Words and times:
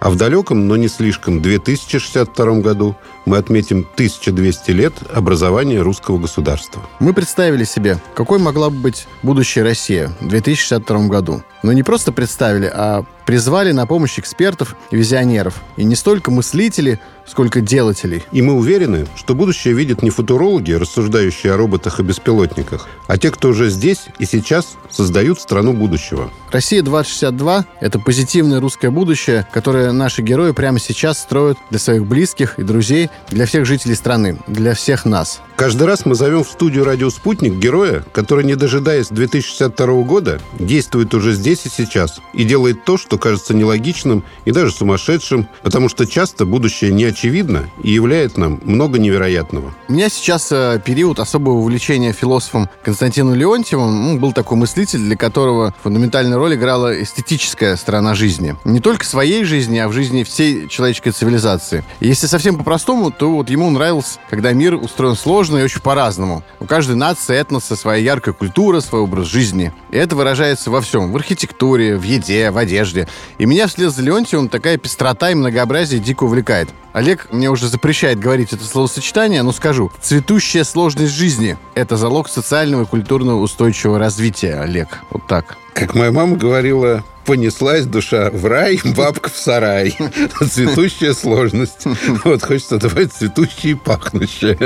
А 0.00 0.10
в 0.10 0.16
далеком, 0.16 0.68
но 0.68 0.76
не 0.76 0.88
слишком 0.88 1.42
2062 1.42 2.60
году 2.60 2.96
мы 3.28 3.36
отметим 3.36 3.86
1200 3.94 4.70
лет 4.70 4.94
образования 5.12 5.80
русского 5.80 6.18
государства. 6.18 6.82
Мы 6.98 7.12
представили 7.12 7.64
себе, 7.64 7.98
какой 8.14 8.38
могла 8.38 8.70
бы 8.70 8.76
быть 8.76 9.06
будущая 9.22 9.64
Россия 9.64 10.08
в 10.20 10.28
2062 10.28 11.08
году. 11.08 11.42
Но 11.62 11.72
не 11.72 11.82
просто 11.82 12.10
представили, 12.12 12.70
а 12.72 13.04
призвали 13.26 13.72
на 13.72 13.86
помощь 13.86 14.18
экспертов 14.18 14.74
и 14.90 14.96
визионеров. 14.96 15.60
И 15.76 15.84
не 15.84 15.96
столько 15.96 16.30
мыслителей, 16.30 16.98
сколько 17.26 17.60
делателей. 17.60 18.24
И 18.32 18.40
мы 18.40 18.54
уверены, 18.54 19.06
что 19.16 19.34
будущее 19.34 19.74
видят 19.74 20.02
не 20.02 20.08
футурологи, 20.08 20.72
рассуждающие 20.72 21.52
о 21.52 21.58
роботах 21.58 22.00
и 22.00 22.02
беспилотниках, 22.02 22.88
а 23.06 23.18
те, 23.18 23.30
кто 23.30 23.48
уже 23.50 23.68
здесь 23.68 24.06
и 24.18 24.24
сейчас 24.24 24.78
создают 24.88 25.40
страну 25.40 25.74
будущего. 25.74 26.30
Россия 26.50 26.80
2062— 26.80 27.66
это 27.80 27.98
позитивное 27.98 28.60
русское 28.60 28.88
будущее, 28.88 29.46
которое 29.52 29.92
наши 29.92 30.22
герои 30.22 30.52
прямо 30.52 30.78
сейчас 30.78 31.18
строят 31.18 31.58
для 31.68 31.78
своих 31.78 32.06
близких 32.06 32.58
и 32.58 32.62
друзей, 32.62 33.10
для 33.30 33.46
всех 33.46 33.66
жителей 33.66 33.94
страны, 33.94 34.38
для 34.46 34.74
всех 34.74 35.04
нас. 35.04 35.40
Каждый 35.56 35.88
раз 35.88 36.06
мы 36.06 36.14
зовем 36.14 36.44
в 36.44 36.48
студию 36.48 36.84
«Радио 36.84 37.10
Спутник» 37.10 37.54
героя, 37.54 38.04
который, 38.12 38.44
не 38.44 38.54
дожидаясь 38.54 39.08
2062 39.08 39.86
года, 40.04 40.40
действует 40.58 41.12
уже 41.14 41.32
здесь 41.32 41.66
и 41.66 41.68
сейчас 41.68 42.20
и 42.32 42.44
делает 42.44 42.84
то, 42.84 42.96
что 42.96 43.18
кажется 43.18 43.54
нелогичным 43.54 44.22
и 44.44 44.52
даже 44.52 44.70
сумасшедшим, 44.70 45.48
потому 45.62 45.88
что 45.88 46.06
часто 46.06 46.46
будущее 46.46 46.92
не 46.92 47.04
очевидно 47.04 47.68
и 47.82 47.90
являет 47.90 48.36
нам 48.36 48.60
много 48.62 49.00
невероятного. 49.00 49.74
У 49.88 49.94
меня 49.94 50.08
сейчас 50.08 50.52
э, 50.52 50.80
период 50.84 51.18
особого 51.18 51.54
увлечения 51.54 52.12
философом 52.12 52.68
Константином 52.84 53.34
Леонтьевым. 53.34 54.10
Он 54.10 54.20
был 54.20 54.32
такой 54.32 54.56
мыслитель, 54.56 55.00
для 55.00 55.16
которого 55.16 55.74
фундаментальную 55.82 56.38
роль 56.38 56.54
играла 56.54 57.02
эстетическая 57.02 57.74
сторона 57.76 58.14
жизни. 58.14 58.54
Не 58.64 58.78
только 58.78 59.04
своей 59.04 59.42
жизни, 59.42 59.78
а 59.78 59.88
в 59.88 59.92
жизни 59.92 60.22
всей 60.22 60.68
человеческой 60.68 61.10
цивилизации. 61.10 61.84
Если 61.98 62.28
совсем 62.28 62.56
по-простому, 62.56 63.07
то 63.10 63.30
вот 63.32 63.50
ему 63.50 63.70
нравилось, 63.70 64.18
когда 64.30 64.52
мир 64.52 64.74
устроен 64.74 65.16
сложно 65.16 65.58
и 65.58 65.62
очень 65.62 65.80
по-разному. 65.80 66.42
У 66.60 66.66
каждой 66.66 66.96
нации, 66.96 67.36
этноса 67.36 67.76
своя 67.76 68.02
яркая 68.02 68.34
культура, 68.34 68.80
свой 68.80 69.02
образ 69.02 69.26
жизни. 69.26 69.72
И 69.90 69.96
это 69.96 70.16
выражается 70.16 70.70
во 70.70 70.80
всем. 70.80 71.12
В 71.12 71.16
архитектуре, 71.16 71.96
в 71.96 72.02
еде, 72.02 72.50
в 72.50 72.58
одежде. 72.58 73.08
И 73.38 73.46
меня 73.46 73.66
вслед 73.66 73.92
за 73.92 74.02
Леонтьевым 74.02 74.48
такая 74.48 74.76
пестрота 74.76 75.30
и 75.30 75.34
многообразие 75.34 76.00
дико 76.00 76.24
увлекает. 76.24 76.68
Олег 76.98 77.28
мне 77.30 77.48
уже 77.48 77.68
запрещает 77.68 78.18
говорить 78.18 78.52
это 78.52 78.64
словосочетание, 78.64 79.44
но 79.44 79.52
скажу. 79.52 79.92
Цветущая 80.00 80.64
сложность 80.64 81.12
жизни– 81.12 81.56
это 81.76 81.96
залог 81.96 82.28
социального 82.28 82.82
и 82.82 82.86
культурного 82.86 83.38
устойчивого 83.38 84.00
развития, 84.00 84.60
Олег. 84.60 84.98
Вот 85.10 85.24
так. 85.28 85.56
Как 85.74 85.94
моя 85.94 86.10
мама 86.10 86.36
говорила, 86.36 87.04
понеслась 87.28 87.84
душа 87.84 88.30
в 88.30 88.46
рай, 88.46 88.80
бабка 88.96 89.28
в 89.28 89.36
сарай. 89.36 89.94
Цветущая 90.40 91.12
сложность. 91.12 91.84
Вот, 92.24 92.42
хочется 92.42 92.78
добавить 92.78 93.12
цветущие 93.12 93.72
и 93.72 93.74
пахнущие. 93.74 94.58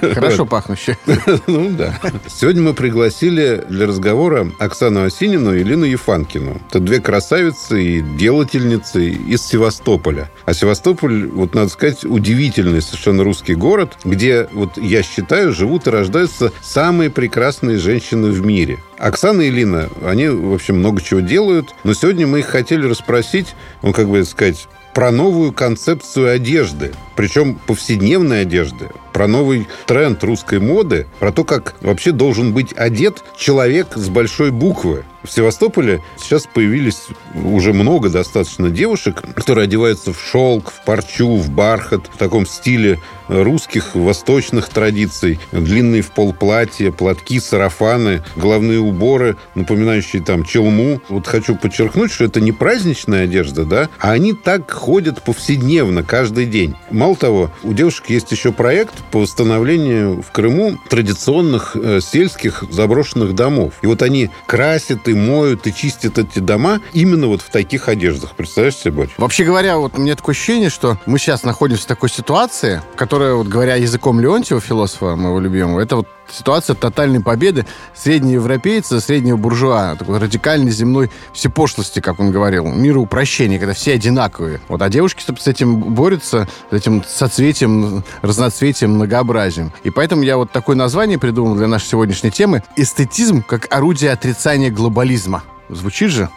Хорошо 0.00 0.42
вот. 0.42 0.50
пахнущие. 0.50 0.98
Ну, 1.46 1.70
да. 1.70 1.98
Сегодня 2.26 2.62
мы 2.62 2.74
пригласили 2.74 3.64
для 3.68 3.86
разговора 3.86 4.50
Оксану 4.58 5.04
Осинину 5.04 5.54
и 5.54 5.62
Илину 5.62 5.84
Ефанкину. 5.84 6.60
Это 6.68 6.80
две 6.80 7.00
красавицы 7.00 7.82
и 7.82 8.00
делательницы 8.02 9.08
из 9.08 9.42
Севастополя. 9.46 10.30
А 10.48 10.54
Севастополь, 10.54 11.26
вот 11.26 11.54
надо 11.54 11.68
сказать, 11.68 12.06
удивительный 12.06 12.80
совершенно 12.80 13.22
русский 13.22 13.54
город, 13.54 13.98
где, 14.02 14.48
вот 14.50 14.78
я 14.78 15.02
считаю, 15.02 15.52
живут 15.52 15.86
и 15.86 15.90
рождаются 15.90 16.52
самые 16.62 17.10
прекрасные 17.10 17.76
женщины 17.76 18.30
в 18.30 18.46
мире. 18.46 18.78
Оксана 18.96 19.42
и 19.42 19.50
Лина, 19.50 19.90
они, 20.02 20.28
в 20.28 20.54
общем, 20.54 20.78
много 20.78 21.02
чего 21.02 21.20
делают, 21.20 21.74
но 21.84 21.92
сегодня 21.92 22.26
мы 22.26 22.38
их 22.38 22.46
хотели 22.46 22.86
расспросить, 22.86 23.48
ну, 23.82 23.92
как 23.92 24.08
бы 24.08 24.24
сказать, 24.24 24.68
про 24.94 25.10
новую 25.10 25.52
концепцию 25.52 26.32
одежды, 26.32 26.92
причем 27.14 27.56
повседневной 27.66 28.40
одежды, 28.40 28.88
про 29.18 29.26
новый 29.26 29.66
тренд 29.86 30.22
русской 30.22 30.60
моды, 30.60 31.08
про 31.18 31.32
то, 31.32 31.42
как 31.42 31.74
вообще 31.80 32.12
должен 32.12 32.52
быть 32.52 32.72
одет 32.76 33.24
человек 33.36 33.88
с 33.96 34.08
большой 34.08 34.52
буквы. 34.52 35.04
В 35.24 35.30
Севастополе 35.32 36.00
сейчас 36.16 36.46
появились 36.46 37.08
уже 37.34 37.72
много 37.72 38.08
достаточно 38.08 38.70
девушек, 38.70 39.20
которые 39.34 39.64
одеваются 39.64 40.12
в 40.12 40.20
шелк, 40.20 40.70
в 40.70 40.84
парчу, 40.84 41.36
в 41.36 41.50
бархат, 41.50 42.06
в 42.06 42.16
таком 42.16 42.46
стиле 42.46 43.00
русских, 43.28 43.94
восточных 43.94 44.68
традиций. 44.68 45.40
Длинные 45.52 46.02
в 46.02 46.12
пол 46.12 46.32
платья, 46.32 46.92
платки, 46.92 47.40
сарафаны, 47.40 48.22
головные 48.36 48.78
уборы, 48.78 49.36
напоминающие 49.56 50.22
там 50.22 50.44
челму. 50.44 51.02
Вот 51.08 51.26
хочу 51.26 51.56
подчеркнуть, 51.56 52.12
что 52.12 52.24
это 52.24 52.40
не 52.40 52.52
праздничная 52.52 53.24
одежда, 53.24 53.64
да, 53.64 53.88
а 53.98 54.12
они 54.12 54.32
так 54.32 54.70
ходят 54.70 55.22
повседневно, 55.22 56.04
каждый 56.04 56.46
день. 56.46 56.74
Мало 56.90 57.16
того, 57.16 57.50
у 57.64 57.72
девушек 57.72 58.08
есть 58.08 58.30
еще 58.30 58.52
проект 58.52 58.94
по 59.10 59.20
восстановлению 59.20 60.22
в 60.22 60.30
Крыму 60.30 60.78
традиционных 60.88 61.76
э, 61.76 62.00
сельских 62.00 62.64
заброшенных 62.70 63.34
домов. 63.34 63.74
И 63.82 63.86
вот 63.86 64.02
они 64.02 64.30
красят 64.46 65.08
и 65.08 65.14
моют, 65.14 65.66
и 65.66 65.74
чистят 65.74 66.18
эти 66.18 66.38
дома 66.38 66.80
именно 66.92 67.26
вот 67.26 67.42
в 67.42 67.50
таких 67.50 67.88
одеждах. 67.88 68.34
Представляешь 68.36 68.76
себе, 68.76 68.92
Борь? 68.92 69.08
Вообще 69.18 69.44
говоря, 69.44 69.78
вот 69.78 69.98
у 69.98 70.00
меня 70.00 70.14
такое 70.14 70.34
ощущение, 70.34 70.70
что 70.70 70.98
мы 71.06 71.18
сейчас 71.18 71.42
находимся 71.42 71.84
в 71.84 71.86
такой 71.86 72.10
ситуации, 72.10 72.82
которая, 72.96 73.34
вот 73.34 73.46
говоря 73.48 73.76
языком 73.76 74.20
Леонтьева, 74.20 74.60
философа 74.60 75.16
моего 75.16 75.40
любимого, 75.40 75.80
это 75.80 75.96
вот 75.96 76.08
ситуация 76.30 76.74
тотальной 76.74 77.20
победы 77.20 77.66
среднеевропейца, 77.94 79.00
среднего 79.00 79.36
буржуа, 79.36 79.96
такой 79.96 80.18
радикальной 80.18 80.70
земной 80.70 81.10
всепошлости, 81.32 82.00
как 82.00 82.20
он 82.20 82.30
говорил, 82.30 82.66
мира 82.66 82.98
упрощения, 82.98 83.58
когда 83.58 83.74
все 83.74 83.94
одинаковые. 83.94 84.60
Вот, 84.68 84.82
а 84.82 84.88
девушки 84.88 85.22
с 85.38 85.46
этим 85.46 85.78
борются, 85.94 86.48
с 86.70 86.74
этим 86.74 87.04
соцветием, 87.06 88.04
разноцветием, 88.22 88.92
многообразием. 88.92 89.72
И 89.84 89.90
поэтому 89.90 90.22
я 90.22 90.36
вот 90.36 90.52
такое 90.52 90.76
название 90.76 91.18
придумал 91.18 91.54
для 91.54 91.66
нашей 91.66 91.86
сегодняшней 91.86 92.30
темы 92.30 92.62
«Эстетизм 92.76 93.42
как 93.42 93.72
орудие 93.72 94.12
отрицания 94.12 94.70
глобализма». 94.70 95.42
Звучит 95.68 96.10
же? 96.10 96.28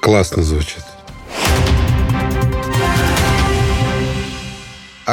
Классно 0.00 0.42
звучит. 0.42 0.82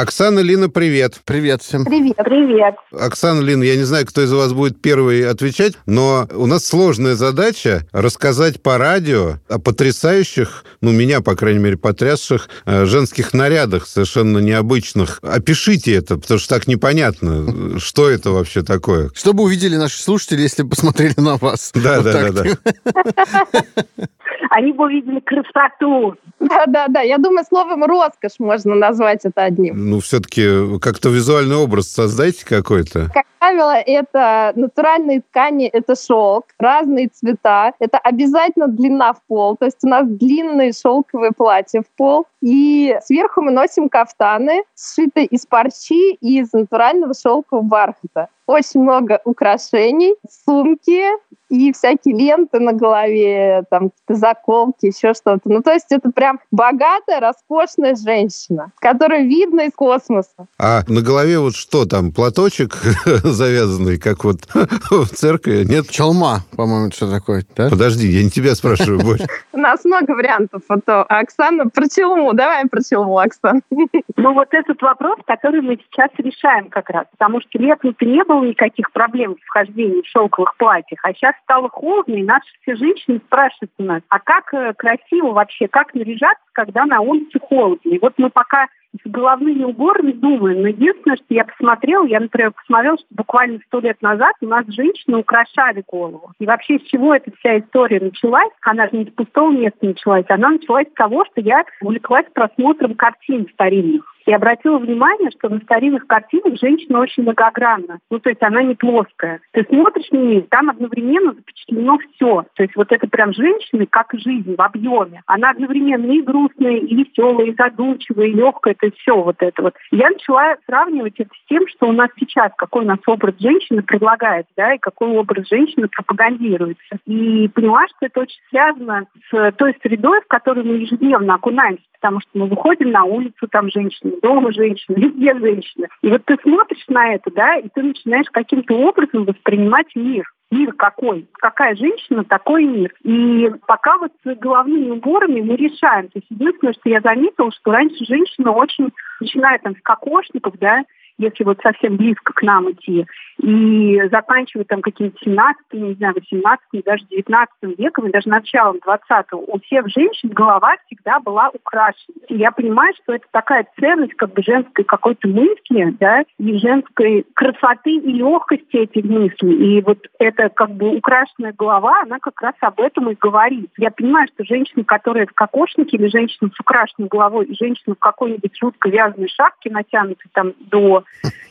Оксана, 0.00 0.40
Лина, 0.40 0.70
привет. 0.70 1.20
Привет 1.26 1.60
всем. 1.62 1.84
Привет. 1.84 2.16
Привет. 2.16 2.74
Оксана, 2.90 3.42
Лина, 3.42 3.62
я 3.64 3.76
не 3.76 3.82
знаю, 3.82 4.06
кто 4.06 4.22
из 4.22 4.32
вас 4.32 4.54
будет 4.54 4.80
первый 4.80 5.28
отвечать, 5.28 5.74
но 5.84 6.26
у 6.32 6.46
нас 6.46 6.64
сложная 6.64 7.16
задача 7.16 7.86
рассказать 7.92 8.62
по 8.62 8.78
радио 8.78 9.34
о 9.50 9.58
потрясающих, 9.58 10.64
ну, 10.80 10.90
меня, 10.90 11.20
по 11.20 11.36
крайней 11.36 11.58
мере, 11.58 11.76
потрясших 11.76 12.48
э, 12.64 12.86
женских 12.86 13.34
нарядах, 13.34 13.86
совершенно 13.86 14.38
необычных. 14.38 15.18
Опишите 15.22 15.92
это, 15.92 16.16
потому 16.16 16.40
что 16.40 16.54
так 16.54 16.66
непонятно, 16.66 17.78
что 17.78 18.08
это 18.08 18.30
вообще 18.30 18.62
такое. 18.62 19.10
Чтобы 19.12 19.42
увидели 19.42 19.76
наши 19.76 20.00
слушатели, 20.02 20.40
если 20.40 20.62
посмотрели 20.62 21.20
на 21.20 21.36
вас. 21.36 21.72
Да, 21.74 22.00
да, 22.00 22.30
да, 22.30 22.44
да. 22.44 24.06
Они 24.50 24.72
бы 24.72 24.86
увидели 24.86 25.20
красоту. 25.20 26.16
Да-да-да, 26.40 27.02
я 27.02 27.18
думаю, 27.18 27.44
словом 27.48 27.84
роскошь 27.84 28.40
можно 28.40 28.74
назвать 28.74 29.20
это 29.24 29.44
одним. 29.44 29.90
Ну, 29.90 30.00
все-таки 30.00 30.76
как-то 30.80 31.08
визуальный 31.08 31.54
образ 31.54 31.88
создайте 31.88 32.44
какой-то. 32.44 33.10
Как 33.14 33.26
правило, 33.40 33.72
это 33.74 34.52
натуральные 34.54 35.22
ткани, 35.22 35.66
это 35.66 35.96
шелк, 35.96 36.44
разные 36.58 37.08
цвета. 37.08 37.72
Это 37.78 37.98
обязательно 37.98 38.68
длина 38.68 39.14
в 39.14 39.22
пол, 39.26 39.56
то 39.56 39.64
есть 39.64 39.78
у 39.82 39.88
нас 39.88 40.06
длинные 40.06 40.72
шелковые 40.72 41.32
платья 41.32 41.82
в 41.82 41.96
пол. 41.96 42.26
И 42.42 42.96
сверху 43.02 43.42
мы 43.42 43.50
носим 43.50 43.88
кафтаны, 43.88 44.62
сшитые 44.76 45.26
из 45.26 45.46
парчи 45.46 46.14
и 46.20 46.40
из 46.40 46.52
натурального 46.52 47.14
шелкового 47.14 47.64
бархата. 47.64 48.28
очень 48.46 48.80
много 48.80 49.20
украшений, 49.24 50.14
сумки, 50.44 51.02
и 51.50 51.72
всякие 51.72 52.16
ленты 52.16 52.60
на 52.60 52.72
голове, 52.72 53.64
там 53.70 53.90
заколки, 54.08 54.86
еще 54.86 55.12
что-то. 55.14 55.42
Ну, 55.44 55.62
то 55.62 55.72
есть 55.72 55.86
это 55.90 56.10
прям 56.10 56.40
богатая, 56.50 57.20
роскошная 57.20 57.96
женщина, 57.96 58.72
которую 58.78 59.28
видно 59.28 59.62
из 59.62 59.72
космоса. 59.74 60.46
А 60.58 60.82
на 60.86 61.02
голове 61.02 61.38
вот 61.40 61.54
что 61.56 61.84
там, 61.86 62.12
платочек 62.12 62.80
завязанный, 63.30 63.98
как 63.98 64.24
вот 64.24 64.38
в 64.90 65.06
церкви, 65.06 65.64
нет? 65.64 65.88
Чалма, 65.88 66.40
по-моему, 66.56 66.90
что 66.90 67.10
такое, 67.10 67.44
да? 67.56 67.68
Подожди, 67.70 68.06
я 68.06 68.22
не 68.22 68.30
тебя 68.30 68.54
спрашиваю 68.54 69.00
больше. 69.00 69.26
У 69.52 69.58
нас 69.58 69.84
много 69.84 70.12
вариантов. 70.12 70.62
А 70.68 70.80
то 70.80 71.02
Оксана 71.04 71.68
про 71.68 71.88
челму. 71.88 72.32
Давай 72.32 72.66
про 72.66 72.82
челму, 72.82 73.18
Оксана. 73.18 73.60
Ну, 74.16 74.34
вот 74.34 74.48
этот 74.52 74.82
вопрос, 74.82 75.18
который 75.26 75.62
мы 75.62 75.78
сейчас 75.78 76.10
решаем 76.18 76.68
как 76.68 76.90
раз. 76.90 77.06
Потому 77.12 77.40
что 77.40 77.58
летом-то 77.58 78.04
не 78.04 78.22
было 78.24 78.44
никаких 78.44 78.92
проблем 78.92 79.36
с 79.40 79.46
вхождением 79.46 80.02
в 80.02 80.06
шелковых 80.08 80.56
платьях, 80.56 81.00
а 81.02 81.14
сейчас 81.14 81.34
стало 81.44 81.70
холодно, 81.70 82.14
и 82.14 82.22
наши 82.22 82.46
все 82.62 82.76
женщины 82.76 83.20
спрашивают 83.26 83.72
у 83.78 83.82
нас, 83.82 84.02
а 84.08 84.18
как 84.18 84.52
э, 84.52 84.74
красиво 84.76 85.32
вообще, 85.32 85.68
как 85.68 85.94
наряжаться, 85.94 86.44
когда 86.52 86.84
на 86.86 87.00
улице 87.00 87.38
холодно? 87.38 87.90
И 87.90 87.98
вот 87.98 88.14
мы 88.18 88.30
пока 88.30 88.68
с 88.92 89.08
головными 89.08 89.64
уборами 89.64 90.12
думаем. 90.12 90.62
Но 90.62 90.68
единственное, 90.68 91.16
что 91.16 91.26
я 91.28 91.44
посмотрела, 91.44 92.04
я, 92.06 92.20
например, 92.20 92.52
посмотрела, 92.52 92.98
что 92.98 93.06
буквально 93.10 93.60
сто 93.66 93.80
лет 93.80 94.00
назад 94.02 94.34
у 94.40 94.46
нас 94.46 94.66
женщины 94.66 95.18
украшали 95.18 95.84
голову. 95.86 96.32
И 96.38 96.46
вообще 96.46 96.78
с 96.78 96.82
чего 96.82 97.14
эта 97.14 97.30
вся 97.38 97.58
история 97.58 98.00
началась? 98.00 98.50
Она 98.62 98.88
же 98.88 98.96
не 98.96 99.04
с 99.04 99.10
пустого 99.10 99.52
места 99.52 99.86
началась. 99.86 100.26
Она 100.28 100.50
началась 100.50 100.88
с 100.88 100.94
того, 100.94 101.24
что 101.26 101.40
я 101.40 101.64
увлеклась 101.80 102.26
просмотром 102.34 102.94
картин 102.94 103.48
старинных. 103.52 104.04
И 104.26 104.32
обратила 104.32 104.78
внимание, 104.78 105.30
что 105.30 105.48
на 105.48 105.58
старинных 105.60 106.06
картинах 106.06 106.58
женщина 106.60 107.00
очень 107.00 107.22
многогранна. 107.22 107.98
Ну, 108.10 108.18
то 108.18 108.28
есть 108.28 108.42
она 108.42 108.62
не 108.62 108.74
плоская. 108.74 109.40
Ты 109.52 109.64
смотришь 109.64 110.10
на 110.10 110.18
нее, 110.18 110.42
там 110.42 110.70
одновременно 110.70 111.32
запечатлено 111.32 111.98
все. 111.98 112.44
То 112.54 112.62
есть 112.62 112.76
вот 112.76 112.92
это 112.92 113.08
прям 113.08 113.32
женщина, 113.32 113.86
как 113.88 114.12
жизнь 114.12 114.54
в 114.54 114.60
объеме. 114.60 115.22
Она 115.26 115.50
одновременно 115.50 116.12
и 116.12 116.22
грустная, 116.40 116.76
и 116.76 116.94
веселая, 116.94 117.46
и 117.46 117.54
задумчивая, 117.56 118.26
и 118.26 118.32
легкая. 118.32 118.74
То 118.74 118.86
есть 118.86 118.98
все 118.98 119.20
вот 119.20 119.36
это 119.40 119.62
вот. 119.62 119.74
Я 119.90 120.10
начала 120.10 120.56
сравнивать 120.66 121.14
это 121.18 121.30
с 121.34 121.48
тем, 121.48 121.66
что 121.68 121.88
у 121.88 121.92
нас 121.92 122.10
сейчас, 122.18 122.52
какой 122.56 122.84
у 122.84 122.88
нас 122.88 122.98
образ 123.06 123.34
женщины 123.38 123.82
предлагается, 123.82 124.52
да, 124.56 124.74
и 124.74 124.78
какой 124.78 125.08
образ 125.08 125.48
женщины 125.48 125.88
пропагандируется. 125.88 126.98
И 127.06 127.48
поняла, 127.48 127.86
что 127.88 128.06
это 128.06 128.20
очень 128.20 128.40
связано 128.48 129.06
с 129.30 129.52
той 129.52 129.76
средой, 129.82 130.20
в 130.22 130.28
которой 130.28 130.64
мы 130.64 130.76
ежедневно 130.76 131.34
окунаемся 131.34 131.84
потому 132.00 132.20
что 132.20 132.30
мы 132.32 132.46
выходим 132.46 132.92
на 132.92 133.04
улицу, 133.04 133.46
там 133.50 133.70
женщины, 133.70 134.14
дома 134.22 134.52
женщины, 134.52 134.96
везде 134.96 135.38
женщины. 135.38 135.86
И 136.00 136.08
вот 136.08 136.24
ты 136.24 136.38
смотришь 136.42 136.84
на 136.88 137.12
это, 137.12 137.30
да, 137.30 137.56
и 137.56 137.68
ты 137.68 137.82
начинаешь 137.82 138.26
каким-то 138.32 138.74
образом 138.74 139.24
воспринимать 139.24 139.94
мир 139.94 140.24
мир 140.50 140.72
какой, 140.72 141.26
какая 141.34 141.74
женщина, 141.76 142.24
такой 142.24 142.64
мир. 142.64 142.92
И 143.02 143.50
пока 143.66 143.98
вот 143.98 144.12
с 144.24 144.34
головными 144.36 144.90
уборами 144.90 145.40
мы 145.40 145.56
решаем. 145.56 146.08
То 146.08 146.18
есть 146.18 146.26
единственное, 146.30 146.74
что 146.74 146.88
я 146.88 147.00
заметила, 147.00 147.50
что 147.52 147.72
раньше 147.72 148.04
женщина 148.04 148.52
очень, 148.52 148.90
начиная 149.20 149.58
там 149.58 149.76
с 149.76 149.82
кокошников, 149.82 150.58
да, 150.58 150.82
если 151.20 151.44
вот 151.44 151.60
совсем 151.62 151.96
близко 151.96 152.32
к 152.32 152.42
нам 152.42 152.70
идти, 152.72 153.06
и 153.42 154.00
заканчивая 154.10 154.64
там 154.64 154.82
каким-то 154.82 155.16
17 155.22 155.60
не 155.72 155.94
знаю, 155.94 156.14
18 156.14 156.84
даже 156.84 157.04
19 157.06 157.78
веком, 157.78 158.06
и 158.06 158.12
даже 158.12 158.28
началом 158.28 158.76
20-го, 158.86 159.38
у 159.38 159.60
всех 159.60 159.88
женщин 159.88 160.30
голова 160.30 160.76
всегда 160.86 161.20
была 161.20 161.50
украшена. 161.50 162.14
И 162.28 162.36
я 162.36 162.50
понимаю, 162.50 162.92
что 163.02 163.14
это 163.14 163.26
такая 163.30 163.66
ценность 163.78 164.14
как 164.14 164.32
бы 164.32 164.42
женской 164.42 164.84
какой-то 164.84 165.28
мысли, 165.28 165.96
да, 165.98 166.24
и 166.38 166.58
женской 166.58 167.24
красоты 167.34 167.92
и 167.92 168.12
легкости 168.12 168.76
этих 168.76 169.04
мыслей. 169.04 169.78
И 169.78 169.82
вот 169.82 169.98
эта 170.18 170.48
как 170.48 170.70
бы 170.72 170.96
украшенная 170.96 171.54
голова, 171.56 172.02
она 172.02 172.18
как 172.18 172.40
раз 172.40 172.54
об 172.60 172.80
этом 172.80 173.10
и 173.10 173.16
говорит. 173.18 173.70
Я 173.78 173.90
понимаю, 173.90 174.28
что 174.34 174.44
женщина, 174.44 174.84
которая 174.84 175.26
в 175.26 175.32
кокошнике, 175.32 175.96
или 175.96 176.08
женщина 176.08 176.50
с 176.54 176.60
украшенной 176.60 177.08
головой, 177.08 177.46
и 177.46 177.56
женщина 177.56 177.94
в 177.94 177.98
какой-нибудь 177.98 178.56
жутко 178.60 178.88
вязаной 178.88 179.28
шапке, 179.28 179.70
натянутой 179.70 180.30
там 180.32 180.52
до 180.60 181.04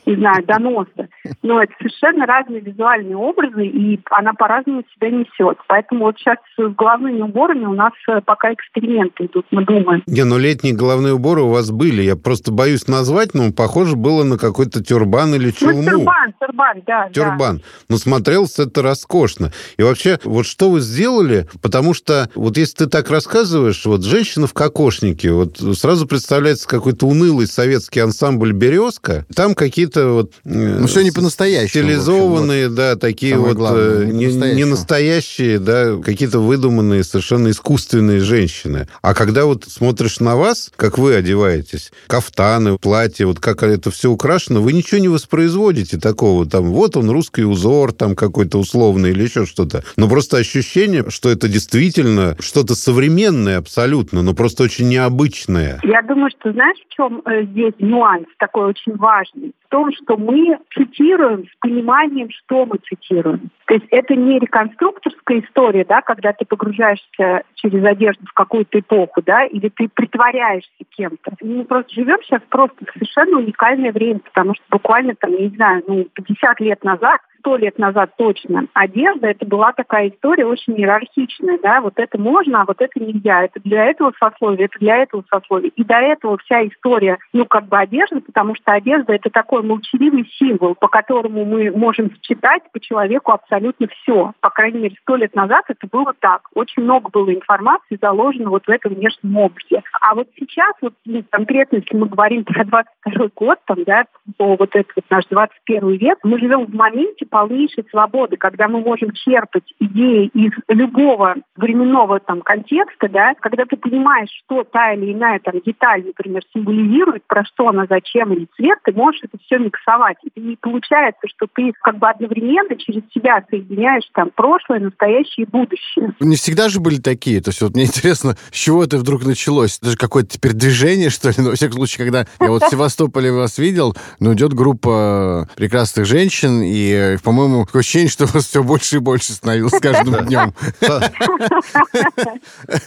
не 0.09 0.15
знаю, 0.15 0.43
доноса. 0.45 1.07
Но 1.43 1.61
это 1.61 1.71
совершенно 1.77 2.25
разные 2.25 2.61
визуальные 2.61 3.15
образы, 3.15 3.65
и 3.65 3.99
она 4.09 4.33
по-разному 4.33 4.83
себя 4.95 5.11
несет. 5.11 5.57
Поэтому 5.67 6.05
вот 6.05 6.17
сейчас 6.17 6.37
с 6.57 6.75
головными 6.75 7.21
уборами 7.21 7.65
у 7.65 7.73
нас 7.73 7.93
э, 8.07 8.19
пока 8.25 8.51
эксперименты 8.53 9.25
идут, 9.25 9.45
мы 9.51 9.63
думаем. 9.65 10.03
Не, 10.07 10.23
ну 10.23 10.39
летние 10.39 10.73
головные 10.73 11.13
уборы 11.13 11.41
у 11.41 11.49
вас 11.49 11.69
были. 11.69 12.01
Я 12.01 12.15
просто 12.15 12.51
боюсь 12.51 12.87
назвать, 12.87 13.35
но 13.35 13.51
похоже 13.51 13.95
было 13.95 14.23
на 14.23 14.39
какой-то 14.39 14.83
тюрбан 14.83 15.35
или 15.35 15.51
чулму. 15.51 15.83
Ну, 15.83 15.91
тюрбан, 15.99 16.33
тюрбан, 16.39 16.83
да. 16.87 17.09
Тюрбан. 17.09 17.57
Да. 17.57 17.63
Но 17.89 17.97
смотрелось 17.97 18.57
это 18.57 18.81
роскошно. 18.81 19.51
И 19.77 19.83
вообще, 19.83 20.17
вот 20.23 20.47
что 20.47 20.71
вы 20.71 20.79
сделали? 20.79 21.47
Потому 21.61 21.93
что 21.93 22.29
вот 22.33 22.57
если 22.57 22.85
ты 22.85 22.85
так 22.87 23.11
рассказываешь, 23.11 23.85
вот 23.85 24.03
женщина 24.03 24.47
в 24.47 24.53
кокошнике, 24.53 25.31
вот 25.31 25.57
сразу 25.77 26.07
представляется 26.07 26.67
какой-то 26.67 27.05
унылый 27.05 27.45
советский 27.45 27.99
ансамбль 27.99 28.53
«Березка». 28.53 29.25
Там 29.35 29.48
какие-то 29.55 30.13
вот... 30.13 30.31
Э, 30.45 30.79
ну, 30.79 30.87
все 30.87 31.01
не 31.01 31.11
по-настоящему. 31.11 31.83
Стилизованные, 31.83 32.67
вот. 32.67 32.75
да, 32.75 32.95
такие 32.95 33.33
Самое 33.33 33.49
вот 33.49 33.57
главное, 33.57 34.05
не, 34.05 34.55
не 34.55 34.65
настоящие, 34.65 35.59
да, 35.59 35.97
какие-то 35.97 36.39
выдуманные, 36.39 37.03
совершенно 37.03 37.49
искусственные 37.49 38.19
женщины. 38.19 38.87
А 39.01 39.13
когда 39.13 39.45
вот 39.45 39.65
смотришь 39.65 40.19
на 40.19 40.35
вас, 40.35 40.71
как 40.75 40.97
вы 40.97 41.15
одеваетесь, 41.15 41.91
кафтаны, 42.07 42.77
платья, 42.77 43.25
вот 43.25 43.39
как 43.39 43.63
это 43.63 43.91
все 43.91 44.09
украшено, 44.09 44.61
вы 44.61 44.73
ничего 44.73 44.99
не 44.99 45.07
воспроизводите 45.07 45.97
такого. 45.97 46.45
Там 46.45 46.71
вот 46.71 46.97
он, 46.97 47.09
русский 47.09 47.43
узор, 47.43 47.93
там 47.93 48.15
какой-то 48.15 48.57
условный 48.59 49.11
или 49.11 49.23
еще 49.23 49.45
что-то. 49.45 49.83
Но 49.95 50.09
просто 50.09 50.37
ощущение, 50.37 51.05
что 51.09 51.29
это 51.29 51.47
действительно 51.47 52.35
что-то 52.39 52.75
современное 52.75 53.57
абсолютно, 53.57 54.21
но 54.21 54.33
просто 54.33 54.63
очень 54.63 54.89
необычное. 54.89 55.79
Я 55.83 56.01
думаю, 56.01 56.31
что 56.39 56.51
знаешь, 56.51 56.77
в 56.89 56.95
чем 56.95 57.21
э, 57.25 57.43
здесь 57.45 57.73
нюанс 57.79 58.27
такой 58.37 58.67
очень 58.67 58.95
важный? 58.95 59.38
В 59.65 59.69
том, 59.69 59.91
что 59.93 60.17
мы 60.17 60.57
цитируем 60.73 61.45
с 61.45 61.59
пониманием, 61.59 62.29
что 62.31 62.65
мы 62.65 62.77
цитируем. 62.77 63.51
То 63.65 63.75
есть 63.75 63.85
это 63.91 64.15
не 64.15 64.39
реконструкторская 64.39 65.41
история, 65.41 65.85
да, 65.85 66.01
когда 66.01 66.33
ты 66.33 66.45
погружаешься 66.45 67.43
через 67.55 67.83
одежду 67.83 68.25
в 68.25 68.33
какую-то 68.33 68.79
эпоху, 68.79 69.21
да, 69.21 69.45
или 69.45 69.69
ты 69.69 69.87
притворяешься 69.87 70.71
кем-то. 70.89 71.33
Мы 71.41 71.65
просто 71.65 71.93
живем 71.93 72.17
сейчас 72.23 72.41
просто 72.49 72.75
в 72.83 72.93
совершенно 72.93 73.37
уникальное 73.37 73.91
время, 73.91 74.19
потому 74.19 74.55
что 74.55 74.63
буквально 74.71 75.13
там, 75.15 75.31
не 75.35 75.49
знаю, 75.49 75.83
ну, 75.87 76.07
50 76.13 76.59
лет 76.61 76.83
назад 76.83 77.21
сто 77.39 77.55
лет 77.57 77.77
назад 77.79 78.11
точно, 78.17 78.67
одежда 78.73 79.27
это 79.27 79.45
была 79.45 79.71
такая 79.71 80.09
история 80.09 80.45
очень 80.45 80.73
иерархичная, 80.73 81.59
да, 81.61 81.81
вот 81.81 81.93
это 81.97 82.17
можно, 82.19 82.61
а 82.61 82.65
вот 82.65 82.81
это 82.81 82.99
нельзя, 82.99 83.43
это 83.43 83.59
для 83.63 83.85
этого 83.85 84.13
сословия, 84.19 84.65
это 84.65 84.79
для 84.79 84.97
этого 84.97 85.23
сословия. 85.29 85.71
И 85.75 85.83
до 85.83 85.95
этого 85.95 86.37
вся 86.37 86.67
история, 86.67 87.17
ну, 87.33 87.45
как 87.45 87.67
бы 87.67 87.77
одежда, 87.77 88.21
потому 88.21 88.55
что 88.55 88.71
одежда 88.71 89.13
это 89.13 89.29
такой 89.29 89.63
молчаливый 89.63 90.29
символ, 90.37 90.75
по 90.75 90.87
которому 90.87 91.45
мы 91.45 91.71
можем 91.71 92.11
считать 92.21 92.63
по 92.71 92.79
человеку 92.79 93.31
абсолютно 93.31 93.87
все. 93.87 94.33
По 94.41 94.49
крайней 94.49 94.79
мере, 94.79 94.95
сто 95.01 95.15
лет 95.15 95.35
назад 95.35 95.65
это 95.67 95.87
было 95.91 96.13
так. 96.19 96.41
Очень 96.53 96.83
много 96.83 97.09
было 97.09 97.33
информации 97.33 97.97
заложено 98.01 98.49
вот 98.49 98.65
в 98.65 98.69
этом 98.69 98.93
внешнем 98.93 99.37
образе. 99.37 99.83
А 100.01 100.15
вот 100.15 100.27
сейчас, 100.37 100.73
вот 100.81 100.93
ну, 101.05 101.23
конкретно, 101.29 101.77
если 101.77 101.95
мы 101.95 102.07
говорим 102.07 102.43
про 102.43 102.63
22 102.65 103.27
год, 103.35 103.59
там, 103.65 103.83
да, 103.83 104.05
по 104.37 104.55
вот 104.55 104.75
этот 104.75 104.91
вот 104.95 105.05
наш 105.09 105.25
21 105.25 105.89
век, 105.97 106.19
мы 106.23 106.39
живем 106.39 106.65
в 106.65 106.73
моменте, 106.73 107.25
полнейшей 107.29 107.85
свободы, 107.89 108.37
когда 108.37 108.67
мы 108.67 108.81
можем 108.81 109.11
черпать 109.11 109.63
идеи 109.79 110.29
из 110.33 110.51
любого 110.67 111.35
временного 111.55 112.19
там 112.19 112.41
контекста, 112.41 113.09
да, 113.09 113.33
когда 113.39 113.65
ты 113.65 113.77
понимаешь, 113.77 114.29
что 114.43 114.63
та 114.63 114.93
или 114.93 115.13
иная 115.13 115.39
там 115.39 115.55
деталь, 115.65 116.03
например, 116.05 116.41
символизирует, 116.53 117.23
про 117.27 117.43
что 117.45 117.69
она, 117.69 117.85
зачем 117.89 118.33
или 118.33 118.47
цвет, 118.55 118.79
ты 118.83 118.91
можешь 118.93 119.21
это 119.23 119.37
все 119.45 119.57
миксовать. 119.57 120.17
И 120.35 120.57
получается, 120.61 121.27
что 121.27 121.47
ты 121.53 121.71
как 121.81 121.97
бы 121.97 122.09
одновременно 122.09 122.75
через 122.75 123.03
себя 123.13 123.43
соединяешь 123.49 124.03
там 124.13 124.31
прошлое, 124.35 124.79
настоящее 124.79 125.45
и 125.45 125.49
будущее. 125.49 126.13
Не 126.19 126.35
всегда 126.35 126.69
же 126.69 126.79
были 126.79 126.99
такие. 126.99 127.41
То 127.41 127.49
есть 127.49 127.61
вот 127.61 127.73
мне 127.75 127.85
интересно, 127.85 128.35
с 128.51 128.55
чего 128.55 128.83
это 128.83 128.97
вдруг 128.97 129.25
началось? 129.25 129.77
Это 129.81 129.91
же 129.91 129.97
какое-то 129.97 130.29
теперь 130.29 130.53
движение, 130.53 131.09
что 131.09 131.29
ли? 131.29 131.35
Но, 131.37 131.49
во 131.49 131.55
всяком 131.55 131.77
случае, 131.77 132.05
когда 132.05 132.25
я 132.39 132.49
вот 132.49 132.63
в 132.63 132.69
Севастополе 132.69 133.31
вас 133.31 133.57
видел, 133.57 133.95
ну, 134.19 134.33
идет 134.33 134.53
группа 134.53 135.47
прекрасных 135.55 136.05
женщин, 136.05 136.61
и 136.63 137.17
по-моему, 137.23 137.65
такое 137.65 137.81
ощущение, 137.81 138.09
что 138.09 138.25
вас 138.25 138.45
все 138.45 138.63
больше 138.63 138.97
и 138.97 138.99
больше 138.99 139.33
становилось 139.33 139.73
с 139.73 139.79
каждым 139.79 140.25
днем. 140.25 140.53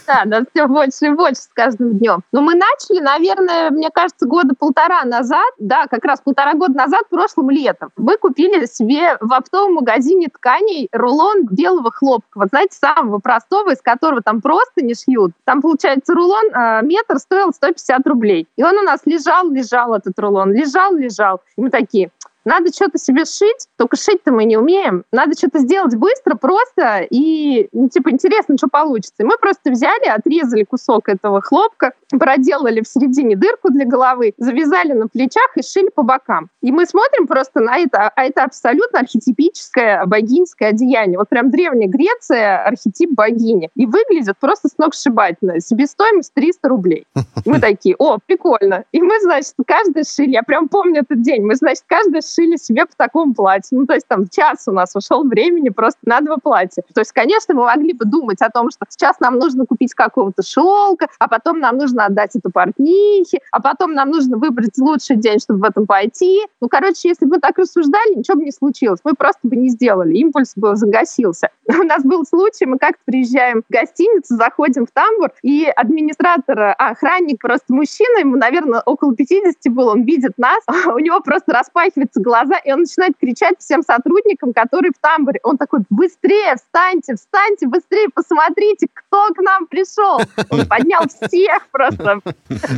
Да, 0.07 0.23
да, 0.25 0.43
все 0.53 0.67
больше 0.67 1.05
и 1.05 1.09
больше 1.09 1.41
с 1.41 1.49
каждым 1.53 1.97
днем. 1.97 2.23
Но 2.31 2.41
мы 2.41 2.55
начали, 2.55 2.99
наверное, 2.99 3.69
мне 3.71 3.89
кажется, 3.91 4.25
года 4.25 4.53
полтора 4.57 5.03
назад, 5.05 5.53
да, 5.57 5.87
как 5.87 6.05
раз 6.05 6.21
полтора 6.21 6.53
года 6.53 6.73
назад, 6.73 7.03
прошлым 7.09 7.49
летом. 7.49 7.89
Мы 7.97 8.17
купили 8.17 8.65
себе 8.65 9.17
в 9.19 9.33
оптовом 9.33 9.75
магазине 9.75 10.27
тканей 10.27 10.89
рулон 10.91 11.45
белого 11.45 11.91
хлопка. 11.91 12.39
Вот 12.39 12.49
знаете, 12.49 12.77
самого 12.77 13.19
простого, 13.19 13.71
из 13.71 13.81
которого 13.81 14.21
там 14.21 14.41
просто 14.41 14.83
не 14.83 14.93
шьют. 14.95 15.31
Там, 15.45 15.61
получается, 15.61 16.13
рулон 16.13 16.45
э, 16.53 16.81
метр 16.83 17.19
стоил 17.19 17.51
150 17.53 18.07
рублей. 18.07 18.47
И 18.55 18.63
он 18.63 18.77
у 18.77 18.81
нас 18.83 19.01
лежал, 19.05 19.49
лежал, 19.49 19.93
этот 19.93 20.17
рулон, 20.19 20.53
лежал, 20.53 20.95
лежал. 20.95 21.41
И 21.57 21.61
мы 21.61 21.69
такие, 21.69 22.11
надо 22.45 22.71
что-то 22.73 22.97
себе 22.97 23.25
шить, 23.25 23.67
только 23.77 23.95
шить-то 23.95 24.31
мы 24.31 24.45
не 24.45 24.57
умеем. 24.57 25.03
Надо 25.11 25.37
что-то 25.37 25.59
сделать 25.59 25.95
быстро, 25.95 26.35
просто 26.35 27.07
и, 27.09 27.69
ну, 27.71 27.89
типа, 27.89 28.11
интересно, 28.11 28.57
что 28.57 28.67
получится. 28.67 29.23
И 29.23 29.23
мы 29.23 29.37
просто 29.37 29.71
взяли, 29.71 30.07
отрезали 30.07 30.63
кусок 30.63 31.09
этого 31.09 31.41
хлопка, 31.41 31.93
проделали 32.09 32.81
в 32.81 32.87
середине 32.87 33.35
дырку 33.35 33.71
для 33.71 33.85
головы, 33.85 34.33
завязали 34.37 34.93
на 34.93 35.07
плечах 35.07 35.55
и 35.55 35.63
шили 35.63 35.89
по 35.93 36.03
бокам. 36.03 36.49
И 36.61 36.71
мы 36.71 36.85
смотрим 36.85 37.27
просто 37.27 37.59
на 37.59 37.77
это, 37.77 38.11
а 38.15 38.23
это 38.23 38.43
абсолютно 38.43 38.99
архетипическое 38.99 40.05
богинское 40.05 40.69
одеяние. 40.69 41.17
Вот 41.17 41.29
прям 41.29 41.49
древняя 41.49 41.89
Греция, 41.89 42.63
архетип 42.65 43.11
богини. 43.11 43.69
И 43.75 43.85
выглядит 43.85 44.37
просто 44.39 44.69
сногсшибательно. 44.69 45.59
Себестоимость 45.59 46.33
300 46.33 46.69
рублей. 46.69 47.07
Мы 47.45 47.59
такие, 47.59 47.95
о, 47.97 48.17
прикольно. 48.25 48.85
И 48.91 49.01
мы, 49.01 49.19
значит, 49.21 49.53
каждый 49.65 50.03
шили, 50.03 50.31
я 50.31 50.43
прям 50.43 50.69
помню 50.69 51.01
этот 51.01 51.21
день, 51.21 51.43
мы, 51.43 51.55
значит, 51.55 51.83
каждый 51.87 52.21
шили 52.33 52.57
себе 52.57 52.85
по 52.85 52.95
такому 52.95 53.33
платью. 53.33 53.79
Ну, 53.79 53.85
то 53.85 53.93
есть 53.93 54.07
там 54.07 54.27
час 54.27 54.63
у 54.67 54.71
нас 54.71 54.95
ушел 54.95 55.23
времени 55.23 55.69
просто 55.69 55.99
на 56.03 56.21
два 56.21 56.37
платья. 56.37 56.83
То 56.93 57.01
есть, 57.01 57.11
конечно, 57.11 57.53
мы 57.53 57.65
могли 57.65 57.93
бы 57.93 58.05
думать 58.05 58.41
о 58.41 58.49
том, 58.49 58.69
что 58.71 58.85
сейчас 58.89 59.19
нам 59.19 59.37
нужно 59.37 59.65
купить 59.65 59.93
какого-то 59.93 60.43
шелка, 60.43 61.07
а 61.19 61.27
потом 61.27 61.59
нам 61.59 61.77
нужно 61.77 62.05
отдать 62.05 62.35
это 62.35 62.49
портнихе, 62.49 63.39
а 63.51 63.61
потом 63.61 63.93
нам 63.93 64.09
нужно 64.09 64.37
выбрать 64.37 64.77
лучший 64.77 65.17
день, 65.17 65.39
чтобы 65.39 65.59
в 65.59 65.63
этом 65.63 65.85
пойти. 65.85 66.41
Ну, 66.61 66.67
короче, 66.69 67.09
если 67.09 67.25
бы 67.25 67.35
мы 67.35 67.39
так 67.39 67.57
рассуждали, 67.57 68.15
ничего 68.15 68.37
бы 68.37 68.45
не 68.45 68.51
случилось. 68.51 68.99
Мы 69.03 69.13
просто 69.13 69.39
бы 69.43 69.55
не 69.55 69.69
сделали. 69.69 70.15
Импульс 70.15 70.53
бы 70.55 70.75
загасился. 70.75 71.49
У 71.67 71.83
нас 71.83 72.03
был 72.03 72.25
случай, 72.25 72.65
мы 72.65 72.77
как-то 72.77 73.01
приезжаем 73.05 73.63
в 73.67 73.71
гостиницу, 73.71 74.35
заходим 74.35 74.85
в 74.85 74.91
тамбур, 74.91 75.31
и 75.41 75.65
администратор, 75.65 76.59
а, 76.59 76.73
охранник 76.73 77.41
просто 77.41 77.73
мужчина, 77.73 78.19
ему, 78.19 78.37
наверное, 78.37 78.81
около 78.81 79.15
50 79.15 79.73
был, 79.73 79.87
он 79.87 80.03
видит 80.03 80.33
нас, 80.37 80.63
у 80.87 80.99
него 80.99 81.19
просто 81.21 81.53
распахиваются 81.53 82.21
глаза, 82.23 82.57
и 82.57 82.71
он 82.71 82.81
начинает 82.81 83.13
кричать 83.19 83.55
всем 83.59 83.83
сотрудникам, 83.83 84.53
которые 84.53 84.91
в 84.91 85.01
тамбуре. 85.01 85.39
Он 85.43 85.57
такой, 85.57 85.81
быстрее, 85.89 86.55
встаньте, 86.55 87.15
встаньте, 87.15 87.67
быстрее, 87.67 88.07
посмотрите, 88.13 88.87
кто 88.93 89.29
к 89.33 89.41
нам 89.41 89.67
пришел. 89.67 90.21
Он 90.49 90.65
поднял 90.67 91.03
всех 91.07 91.67
просто. 91.71 92.19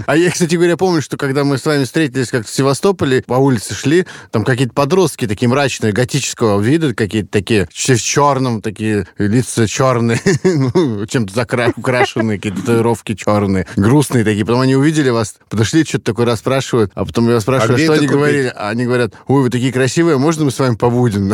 А 0.06 0.16
я, 0.16 0.32
кстати 0.32 0.56
говоря, 0.56 0.78
помню, 0.78 1.02
что 1.02 1.18
когда 1.18 1.44
мы 1.44 1.58
с 1.58 1.66
вами 1.66 1.84
встретились 1.84 2.30
как-то 2.30 2.50
в 2.50 2.54
Севастополе, 2.54 3.24
по 3.24 3.36
улице 3.36 3.74
шли, 3.74 4.06
там 4.32 4.44
какие-то 4.44 4.74
подростки 4.74 5.28
такие 5.28 5.48
мрачные, 5.48 5.94
готического 5.94 6.60
вида, 6.60 6.94
какие-то 6.94 7.30
такие, 7.30 7.68
все 7.72 7.96
в 7.96 8.02
черном, 8.02 8.62
такие 8.62 9.08
лица 9.18 9.68
черные, 9.68 10.20
ну, 10.44 11.06
чем-то 11.06 11.34
украшенные, 11.78 12.38
какие-то 12.38 12.62
татуировки 12.62 13.14
черные, 13.16 13.68
грустные 13.76 14.24
такие. 14.24 14.46
Потом 14.46 14.62
они 14.62 14.76
увидели 14.76 15.10
вас, 15.10 15.36
подошли, 15.50 15.84
что-то 15.84 16.06
такое 16.06 16.26
расспрашивают, 16.26 16.92
а 16.96 17.06
потом 17.06 17.30
я 17.30 17.40
спрашиваю, 17.40 17.76
А 17.76 17.78
что 17.78 17.94
они 17.94 18.08
купить? 18.08 18.12
говорили? 18.12 18.54
А 18.56 18.70
они 18.70 18.86
говорят, 18.86 19.14
ой, 19.36 19.44
вы 19.44 19.50
такие 19.50 19.74
красивые, 19.74 20.18
можно 20.18 20.46
мы 20.46 20.52
с 20.52 20.60
вами 20.60 20.76
побудем? 20.76 21.34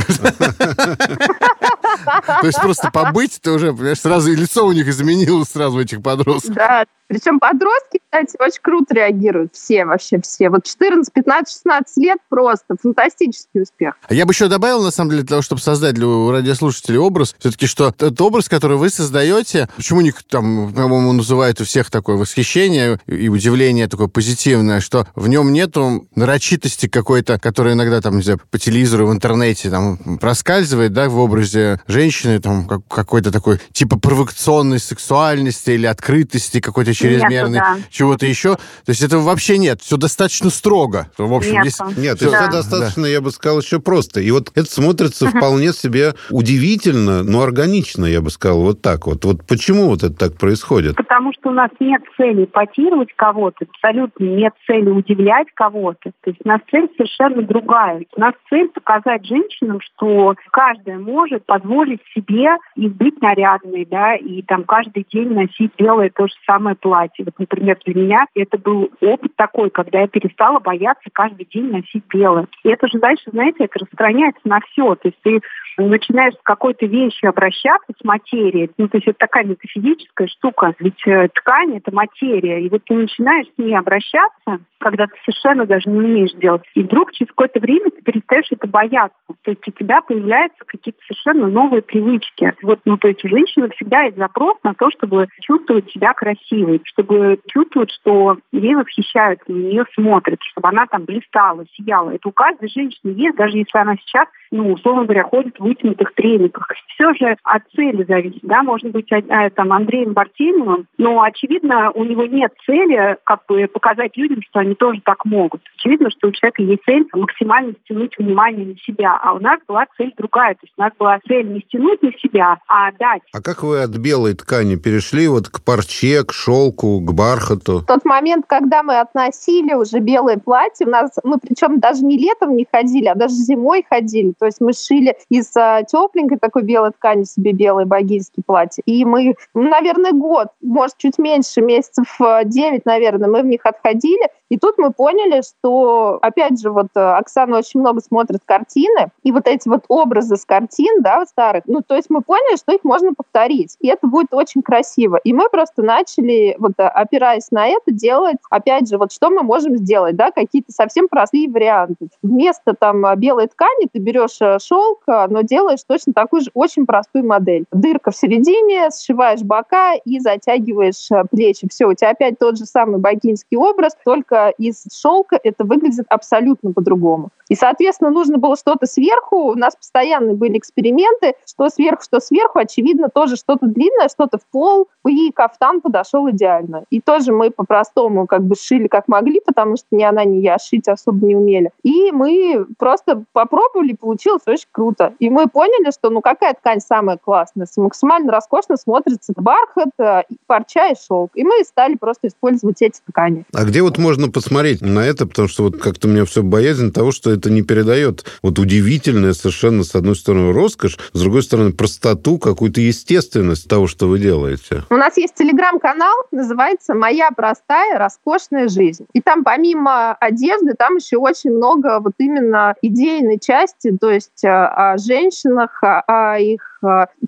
То 2.25 2.47
есть 2.47 2.59
просто 2.59 2.89
побыть, 2.91 3.39
ты 3.41 3.51
уже, 3.51 3.73
понимаешь, 3.73 3.99
сразу 3.99 4.31
и 4.31 4.35
лицо 4.35 4.65
у 4.65 4.71
них 4.71 4.87
изменилось 4.87 5.49
сразу 5.49 5.79
этих 5.79 6.01
подростков. 6.01 6.55
Да, 6.55 6.85
причем 7.11 7.39
подростки, 7.39 7.99
кстати, 8.09 8.37
очень 8.39 8.61
круто 8.61 8.93
реагируют. 8.93 9.53
Все, 9.53 9.83
вообще 9.83 10.21
все. 10.21 10.49
Вот 10.49 10.63
14, 10.63 11.11
15, 11.13 11.53
16 11.53 11.97
лет 11.97 12.17
просто 12.29 12.75
фантастический 12.81 13.63
успех. 13.63 13.95
А 14.07 14.13
Я 14.13 14.25
бы 14.25 14.31
еще 14.31 14.47
добавил, 14.47 14.81
на 14.81 14.91
самом 14.91 15.09
деле, 15.11 15.23
для 15.23 15.29
того, 15.29 15.41
чтобы 15.41 15.61
создать 15.61 15.95
для 15.95 16.05
радиослушателей 16.31 16.99
образ, 16.99 17.35
все-таки, 17.37 17.67
что 17.67 17.89
этот 17.89 18.19
образ, 18.21 18.47
который 18.47 18.77
вы 18.77 18.89
создаете, 18.89 19.67
почему 19.75 19.99
них 19.99 20.23
там, 20.23 20.71
по-моему, 20.73 21.11
называют 21.11 21.59
у 21.59 21.65
всех 21.65 21.91
такое 21.91 22.15
восхищение 22.15 22.97
и 23.07 23.27
удивление 23.27 23.89
такое 23.89 24.07
позитивное, 24.07 24.79
что 24.79 25.05
в 25.13 25.27
нем 25.27 25.51
нету 25.51 26.07
нарочитости 26.15 26.87
какой-то, 26.87 27.39
которая 27.39 27.73
иногда 27.73 27.99
там, 27.99 28.15
не 28.17 28.23
знаю, 28.23 28.39
по 28.49 28.57
телевизору, 28.57 29.07
в 29.07 29.11
интернете 29.11 29.69
там 29.69 30.17
проскальзывает, 30.17 30.93
да, 30.93 31.09
в 31.09 31.17
образе 31.17 31.81
женщины, 31.87 32.39
там, 32.39 32.67
как- 32.67 32.87
какой-то 32.87 33.31
такой 33.33 33.59
типа 33.73 33.99
провокационной 33.99 34.79
сексуальности 34.79 35.71
или 35.71 35.85
открытости 35.85 36.61
какой-то 36.61 36.93
чрезмерной, 37.01 37.59
да. 37.59 37.77
чего-то 37.89 38.25
еще. 38.25 38.55
То 38.55 38.89
есть 38.89 39.01
этого 39.01 39.21
вообще 39.21 39.57
нет. 39.57 39.81
Все 39.81 39.97
достаточно 39.97 40.49
строго. 40.49 41.09
В 41.17 41.33
общем, 41.33 41.53
Нету. 41.53 41.65
есть... 41.65 41.97
Нет, 41.97 42.17
все 42.17 42.31
Да. 42.31 42.47
достаточно, 42.47 43.05
я 43.05 43.21
бы 43.21 43.31
сказал, 43.31 43.59
еще 43.59 43.79
просто. 43.79 44.21
И 44.21 44.31
вот 44.31 44.51
это 44.55 44.65
смотрится 44.65 45.27
вполне 45.27 45.73
себе 45.73 46.13
удивительно, 46.29 47.23
но 47.23 47.41
органично, 47.41 48.05
я 48.05 48.21
бы 48.21 48.29
сказал, 48.29 48.61
вот 48.61 48.81
так 48.81 49.07
вот. 49.07 49.25
Вот 49.25 49.45
почему 49.47 49.89
вот 49.89 50.03
это 50.03 50.13
так 50.15 50.37
происходит? 50.37 50.95
Потому 50.95 51.33
что 51.33 51.49
у 51.49 51.53
нас 51.53 51.69
нет 51.79 52.01
цели 52.17 52.45
ипотировать 52.45 53.09
кого-то, 53.15 53.65
абсолютно 53.73 54.25
нет 54.25 54.53
цели 54.67 54.89
удивлять 54.89 55.47
кого-то. 55.53 56.11
То 56.23 56.29
есть 56.29 56.39
у 56.43 56.47
нас 56.47 56.61
цель 56.69 56.87
совершенно 56.97 57.41
другая. 57.41 58.03
У 58.15 58.19
нас 58.19 58.33
цель 58.49 58.69
показать 58.69 59.25
женщинам, 59.25 59.79
что 59.81 60.35
каждая 60.51 60.97
может 60.97 61.45
позволить 61.45 62.01
себе 62.13 62.57
и 62.75 62.87
быть 62.87 63.21
нарядной, 63.21 63.85
да, 63.89 64.15
и 64.15 64.41
там 64.41 64.63
каждый 64.63 65.05
день 65.11 65.33
носить 65.33 65.71
белое 65.77 66.11
то 66.15 66.27
же 66.27 66.33
самое 66.45 66.75
платье. 66.75 66.90
Вот, 66.91 67.39
например, 67.39 67.77
для 67.85 68.01
меня 68.01 68.25
это 68.35 68.57
был 68.57 68.91
опыт 69.01 69.35
такой, 69.35 69.69
когда 69.69 70.01
я 70.01 70.07
перестала 70.07 70.59
бояться 70.59 71.09
каждый 71.11 71.45
день 71.45 71.71
носить 71.71 72.03
белое. 72.09 72.47
И 72.63 72.69
это 72.69 72.87
же 72.87 72.99
дальше, 72.99 73.23
знаете, 73.31 73.65
это 73.65 73.79
распространяется 73.79 74.41
на 74.45 74.59
все. 74.61 74.95
То 74.95 75.07
есть 75.07 75.17
ты 75.23 75.41
начинаешь 75.77 76.33
с 76.33 76.43
какой-то 76.43 76.85
вещью 76.85 77.29
обращаться, 77.29 77.93
с 77.99 78.03
материей. 78.03 78.69
Ну, 78.77 78.87
то 78.87 78.97
есть 78.97 79.07
это 79.07 79.17
такая 79.19 79.45
метафизическая 79.45 80.27
штука. 80.27 80.73
Ведь 80.79 81.05
э, 81.07 81.29
ткань— 81.29 81.77
это 81.77 81.93
материя. 81.93 82.61
И 82.61 82.69
вот 82.69 82.83
ты 82.85 82.93
начинаешь 82.93 83.47
с 83.47 83.57
ней 83.57 83.77
обращаться, 83.77 84.59
когда 84.79 85.07
ты 85.07 85.13
совершенно 85.23 85.65
даже 85.65 85.89
не 85.89 85.99
умеешь 85.99 86.33
делать. 86.33 86.63
И 86.75 86.83
вдруг 86.83 87.11
через 87.13 87.29
какое-то 87.29 87.59
время 87.59 87.91
ты 87.91 88.01
перестаешь 88.01 88.47
это 88.51 88.67
бояться. 88.67 89.17
То 89.43 89.51
есть 89.51 89.67
у 89.67 89.71
тебя 89.71 90.01
появляются 90.01 90.63
какие-то 90.65 90.99
совершенно 91.07 91.47
новые 91.47 91.81
привычки. 91.81 92.53
Вот, 92.61 92.79
ну, 92.85 92.97
то 92.97 93.07
есть 93.07 93.23
у 93.23 93.29
женщины 93.29 93.69
всегда 93.69 94.03
есть 94.03 94.17
запрос 94.17 94.57
на 94.63 94.73
то, 94.73 94.89
чтобы 94.91 95.27
чувствовать 95.41 95.89
себя 95.91 96.13
красивой, 96.13 96.81
чтобы 96.85 97.39
чувствовать, 97.47 97.91
что 97.91 98.37
ей 98.51 98.75
восхищаются, 98.75 99.51
на 99.51 99.55
нее 99.55 99.85
смотрят, 99.93 100.39
чтобы 100.41 100.69
она 100.69 100.85
там 100.87 101.05
блистала, 101.05 101.65
сияла. 101.73 102.11
Это 102.11 102.27
у 102.27 102.31
каждой 102.31 102.69
женщины 102.69 103.11
есть, 103.11 103.37
даже 103.37 103.57
если 103.57 103.77
она 103.77 103.95
сейчас, 103.97 104.27
ну, 104.51 104.73
условно 104.73 105.03
говоря, 105.03 105.23
ходит 105.23 105.59
вытянутых 105.61 106.13
трениках. 106.15 106.67
Все 106.93 107.13
же 107.13 107.35
от 107.43 107.63
цели 107.75 108.03
зависит, 108.03 108.41
да, 108.43 108.63
может 108.63 108.91
быть, 108.91 109.11
а- 109.11 109.23
а, 109.29 109.49
там, 109.49 109.71
Андреем 109.73 110.13
Бартеневым, 110.13 110.87
но, 110.97 111.21
очевидно, 111.21 111.91
у 111.91 112.03
него 112.03 112.25
нет 112.25 112.53
цели 112.65 113.17
как 113.23 113.41
бы 113.47 113.67
показать 113.67 114.17
людям, 114.17 114.41
что 114.49 114.59
они 114.59 114.75
тоже 114.75 115.01
так 115.03 115.25
могут. 115.25 115.61
Очевидно, 115.77 116.09
что 116.11 116.27
у 116.27 116.31
человека 116.31 116.61
есть 116.61 116.83
цель 116.85 117.05
максимально 117.13 117.73
стянуть 117.83 118.17
внимание 118.17 118.65
на 118.65 118.77
себя, 118.77 119.19
а 119.21 119.33
у 119.33 119.39
нас 119.39 119.59
была 119.67 119.85
цель 119.97 120.13
другая, 120.17 120.53
то 120.55 120.61
есть 120.63 120.73
у 120.77 120.81
нас 120.81 120.91
была 120.97 121.19
цель 121.27 121.47
не 121.47 121.61
стянуть 121.61 122.01
на 122.01 122.11
себя, 122.13 122.57
а 122.67 122.91
дать. 122.93 123.21
А 123.33 123.41
как 123.41 123.63
вы 123.63 123.81
от 123.81 123.91
белой 123.91 124.33
ткани 124.33 124.75
перешли 124.75 125.27
вот 125.27 125.49
к 125.49 125.63
парче, 125.63 126.23
к 126.23 126.33
шелку, 126.33 126.99
к 126.99 127.13
бархату? 127.13 127.79
В 127.79 127.85
тот 127.85 128.05
момент, 128.05 128.45
когда 128.47 128.83
мы 128.83 128.99
относили 128.99 129.73
уже 129.73 129.99
белое 129.99 130.37
платье, 130.37 130.85
у 130.85 130.89
нас, 130.89 131.11
мы 131.23 131.37
причем 131.39 131.79
даже 131.79 132.03
не 132.03 132.17
летом 132.17 132.55
не 132.55 132.67
ходили, 132.71 133.07
а 133.07 133.15
даже 133.15 133.33
зимой 133.33 133.85
ходили. 133.87 134.33
То 134.39 134.45
есть 134.45 134.61
мы 134.61 134.73
шили 134.73 135.15
из 135.29 135.50
а, 135.55 135.83
тепленькой 135.83 136.39
такой 136.39 136.63
белой 136.63 136.91
ткани 136.91 137.23
себе 137.23 137.53
белое 137.53 137.85
богинское 137.85 138.43
платье. 138.45 138.81
И 138.85 139.05
мы, 139.05 139.35
ну, 139.53 139.69
наверное, 139.69 140.11
год, 140.11 140.47
может, 140.61 140.97
чуть 140.97 141.17
меньше, 141.17 141.61
месяцев 141.61 142.19
а, 142.19 142.43
9, 142.43 142.85
наверное, 142.85 143.29
мы 143.29 143.41
в 143.41 143.45
них 143.45 143.61
отходили. 143.65 144.29
И 144.51 144.57
тут 144.57 144.77
мы 144.77 144.91
поняли, 144.91 145.41
что, 145.41 146.19
опять 146.21 146.59
же, 146.59 146.71
вот 146.71 146.87
э, 146.95 146.99
Оксана 146.99 147.59
очень 147.59 147.79
много 147.79 148.01
смотрит 148.01 148.41
картины, 148.43 149.07
и 149.23 149.31
вот 149.31 149.47
эти 149.47 149.69
вот 149.69 149.85
образы 149.87 150.35
с 150.35 150.43
картин, 150.43 151.01
да, 151.01 151.25
старых, 151.25 151.63
ну, 151.67 151.79
то 151.79 151.95
есть 151.95 152.09
мы 152.09 152.21
поняли, 152.21 152.57
что 152.57 152.73
их 152.73 152.83
можно 152.83 153.13
повторить, 153.13 153.77
и 153.79 153.87
это 153.87 154.07
будет 154.07 154.33
очень 154.33 154.61
красиво. 154.61 155.21
И 155.23 155.31
мы 155.31 155.49
просто 155.49 155.83
начали, 155.83 156.57
вот 156.59 156.73
э, 156.79 156.83
опираясь 156.83 157.49
на 157.51 157.67
это, 157.67 157.91
делать, 157.91 158.35
опять 158.49 158.89
же, 158.89 158.97
вот 158.97 159.13
что 159.13 159.29
мы 159.29 159.41
можем 159.41 159.77
сделать, 159.77 160.17
да, 160.17 160.31
какие-то 160.31 160.73
совсем 160.73 161.07
простые 161.07 161.49
варианты. 161.49 162.09
Вместо 162.21 162.73
там 162.73 163.05
э, 163.05 163.15
белой 163.15 163.47
ткани 163.47 163.87
ты 163.89 163.99
берешь 163.99 164.41
э, 164.41 164.57
шелк, 164.59 165.03
э, 165.07 165.27
но 165.41 165.47
делаешь 165.47 165.79
точно 165.87 166.13
такую 166.13 166.41
же 166.41 166.51
очень 166.53 166.85
простую 166.85 167.25
модель. 167.25 167.65
Дырка 167.71 168.11
в 168.11 168.15
середине, 168.15 168.89
сшиваешь 168.91 169.41
бока 169.41 169.93
и 169.95 170.19
затягиваешь 170.19 171.09
э, 171.11 171.23
плечи. 171.29 171.67
Все, 171.69 171.87
у 171.87 171.93
тебя 171.93 172.11
опять 172.11 172.37
тот 172.37 172.57
же 172.57 172.65
самый 172.65 172.99
богинский 172.99 173.57
образ, 173.57 173.97
только 174.05 174.49
из 174.57 174.85
шелка 174.93 175.39
это 175.41 175.63
выглядит 175.63 176.05
абсолютно 176.09 176.73
по-другому. 176.73 177.29
И, 177.51 177.55
соответственно, 177.55 178.11
нужно 178.11 178.37
было 178.37 178.55
что-то 178.55 178.85
сверху. 178.85 179.51
У 179.51 179.55
нас 179.55 179.75
постоянно 179.75 180.33
были 180.35 180.57
эксперименты, 180.57 181.33
что 181.45 181.67
сверху, 181.67 182.01
что 182.01 182.21
сверху. 182.21 182.59
Очевидно, 182.59 183.09
тоже 183.09 183.35
что-то 183.35 183.65
длинное, 183.65 184.07
что-то 184.07 184.37
в 184.37 184.45
пол. 184.45 184.87
И 185.05 185.33
кафтан 185.33 185.81
подошел 185.81 186.29
идеально. 186.29 186.85
И 186.91 187.01
тоже 187.01 187.33
мы 187.33 187.51
по-простому 187.51 188.25
как 188.25 188.43
бы 188.43 188.55
шили 188.55 188.87
как 188.87 189.09
могли, 189.09 189.41
потому 189.45 189.75
что 189.75 189.87
ни 189.91 190.01
она, 190.01 190.23
ни 190.23 190.37
я 190.37 190.59
шить 190.59 190.87
особо 190.87 191.25
не 191.25 191.35
умели. 191.35 191.71
И 191.83 192.11
мы 192.13 192.65
просто 192.77 193.25
попробовали, 193.33 193.97
получилось 193.99 194.43
очень 194.47 194.69
круто. 194.71 195.13
И 195.19 195.29
мы 195.31 195.47
поняли, 195.47 195.91
что 195.91 196.09
ну 196.09 196.21
какая 196.21 196.53
ткань 196.53 196.81
самая 196.81 197.17
классная, 197.17 197.67
максимально 197.77 198.31
роскошно 198.31 198.77
смотрится 198.77 199.33
бархат, 199.35 199.89
э, 199.97 200.23
парча 200.45 200.89
и 200.89 200.95
шелк. 200.95 201.31
И 201.35 201.43
мы 201.43 201.63
стали 201.63 201.95
просто 201.95 202.27
использовать 202.27 202.81
эти 202.81 202.99
ткани. 203.07 203.45
А 203.53 203.63
где 203.63 203.81
вот 203.81 203.97
можно 203.97 204.29
посмотреть 204.29 204.81
на 204.81 204.99
это? 204.99 205.25
Потому 205.25 205.47
что 205.47 205.63
вот 205.63 205.81
как-то 205.81 206.07
у 206.07 206.11
меня 206.11 206.25
все 206.25 206.43
боязнь 206.43 206.91
того, 206.91 207.11
что 207.11 207.31
это 207.31 207.49
не 207.49 207.61
передает 207.61 208.25
вот 208.43 208.59
удивительное 208.59 209.33
совершенно, 209.33 209.83
с 209.83 209.95
одной 209.95 210.15
стороны, 210.15 210.53
роскошь, 210.53 210.97
с 211.13 211.19
другой 211.19 211.43
стороны, 211.43 211.71
простоту, 211.71 212.37
какую-то 212.37 212.81
естественность 212.81 213.69
того, 213.69 213.87
что 213.87 214.07
вы 214.07 214.19
делаете. 214.19 214.83
У 214.89 214.95
нас 214.95 215.17
есть 215.17 215.35
телеграм-канал, 215.35 216.15
называется 216.31 216.93
«Моя 216.93 217.29
простая, 217.35 217.97
роскошная 217.97 218.67
жизнь». 218.67 219.05
И 219.13 219.21
там 219.21 219.43
помимо 219.43 220.13
одежды, 220.13 220.73
там 220.73 220.97
еще 220.97 221.17
очень 221.17 221.51
много 221.51 221.99
вот 221.99 222.13
именно 222.17 222.75
идейной 222.81 223.39
части, 223.39 223.95
то 223.99 224.11
есть 224.11 224.43
э, 224.43 224.49
о 224.49 224.97
женщинах, 225.21 225.79
о 226.07 226.37
их 226.39 226.70
Э, 226.70 226.70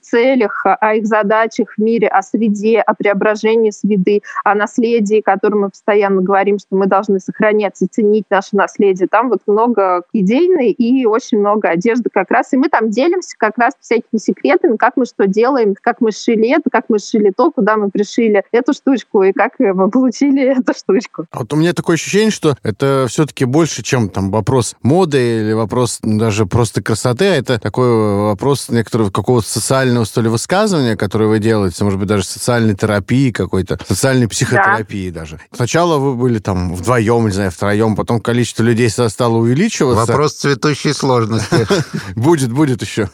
целях, 0.01 0.65
о 0.65 0.95
их 0.95 1.05
задачах 1.05 1.73
в 1.77 1.81
мире, 1.81 2.07
о 2.07 2.21
среде, 2.21 2.79
о 2.79 2.93
преображении 2.93 3.71
среды, 3.71 4.21
о 4.43 4.55
наследии, 4.55 5.19
о 5.19 5.23
котором 5.23 5.61
мы 5.61 5.69
постоянно 5.69 6.21
говорим, 6.21 6.59
что 6.59 6.75
мы 6.75 6.87
должны 6.87 7.19
сохранять 7.19 7.81
и 7.81 7.87
ценить 7.87 8.25
наше 8.29 8.55
наследие. 8.55 9.07
Там 9.07 9.29
вот 9.29 9.41
много 9.47 10.03
идейной 10.13 10.71
и 10.71 11.05
очень 11.05 11.39
много 11.39 11.69
одежды 11.69 12.09
как 12.11 12.31
раз. 12.31 12.53
И 12.53 12.57
мы 12.57 12.69
там 12.69 12.89
делимся 12.89 13.35
как 13.37 13.57
раз 13.57 13.73
всякими 13.79 14.17
секретами, 14.19 14.77
как 14.77 14.97
мы 14.97 15.05
что 15.05 15.27
делаем, 15.27 15.75
как 15.79 16.01
мы 16.01 16.11
шили 16.11 16.49
это, 16.49 16.69
как 16.69 16.85
мы 16.89 16.99
шили 16.99 17.31
то, 17.35 17.51
куда 17.51 17.77
мы 17.77 17.89
пришили 17.89 18.43
эту 18.51 18.73
штучку 18.73 19.23
и 19.23 19.31
как 19.31 19.53
мы 19.59 19.89
получили 19.89 20.43
эту 20.59 20.73
штучку. 20.73 21.25
А 21.31 21.39
вот 21.39 21.53
у 21.53 21.55
меня 21.55 21.73
такое 21.73 21.95
ощущение, 21.95 22.31
что 22.31 22.55
это 22.63 23.05
все-таки 23.09 23.45
больше, 23.45 23.83
чем 23.83 24.09
там 24.09 24.31
вопрос 24.31 24.75
моды 24.81 25.41
или 25.41 25.53
вопрос 25.53 25.99
даже 26.01 26.45
просто 26.45 26.81
красоты, 26.81 27.25
а 27.25 27.35
это 27.35 27.59
такой 27.59 28.23
вопрос 28.27 28.69
некоторого 28.69 29.09
какого-то 29.43 29.49
социального, 29.49 30.05
что 30.05 30.21
ли, 30.21 30.29
высказывания, 30.29 30.95
которое 30.95 31.27
вы 31.27 31.39
делаете, 31.39 31.83
может 31.83 31.99
быть, 31.99 32.07
даже 32.07 32.23
социальной 32.23 32.75
терапии 32.75 33.31
какой-то, 33.31 33.77
социальной 33.87 34.27
психотерапии 34.27 35.09
да. 35.09 35.21
даже. 35.21 35.39
Сначала 35.51 35.97
вы 35.97 36.15
были 36.15 36.39
там 36.39 36.73
вдвоем, 36.73 37.25
не 37.25 37.31
знаю, 37.31 37.51
втроем, 37.51 37.95
потом 37.95 38.19
количество 38.19 38.63
людей 38.63 38.89
стало 38.89 39.37
увеличиваться. 39.37 40.05
Вопрос 40.05 40.33
цветущей 40.33 40.93
сложности. 40.93 41.67
Будет, 42.15 42.51
будет 42.51 42.81
еще. 42.81 43.09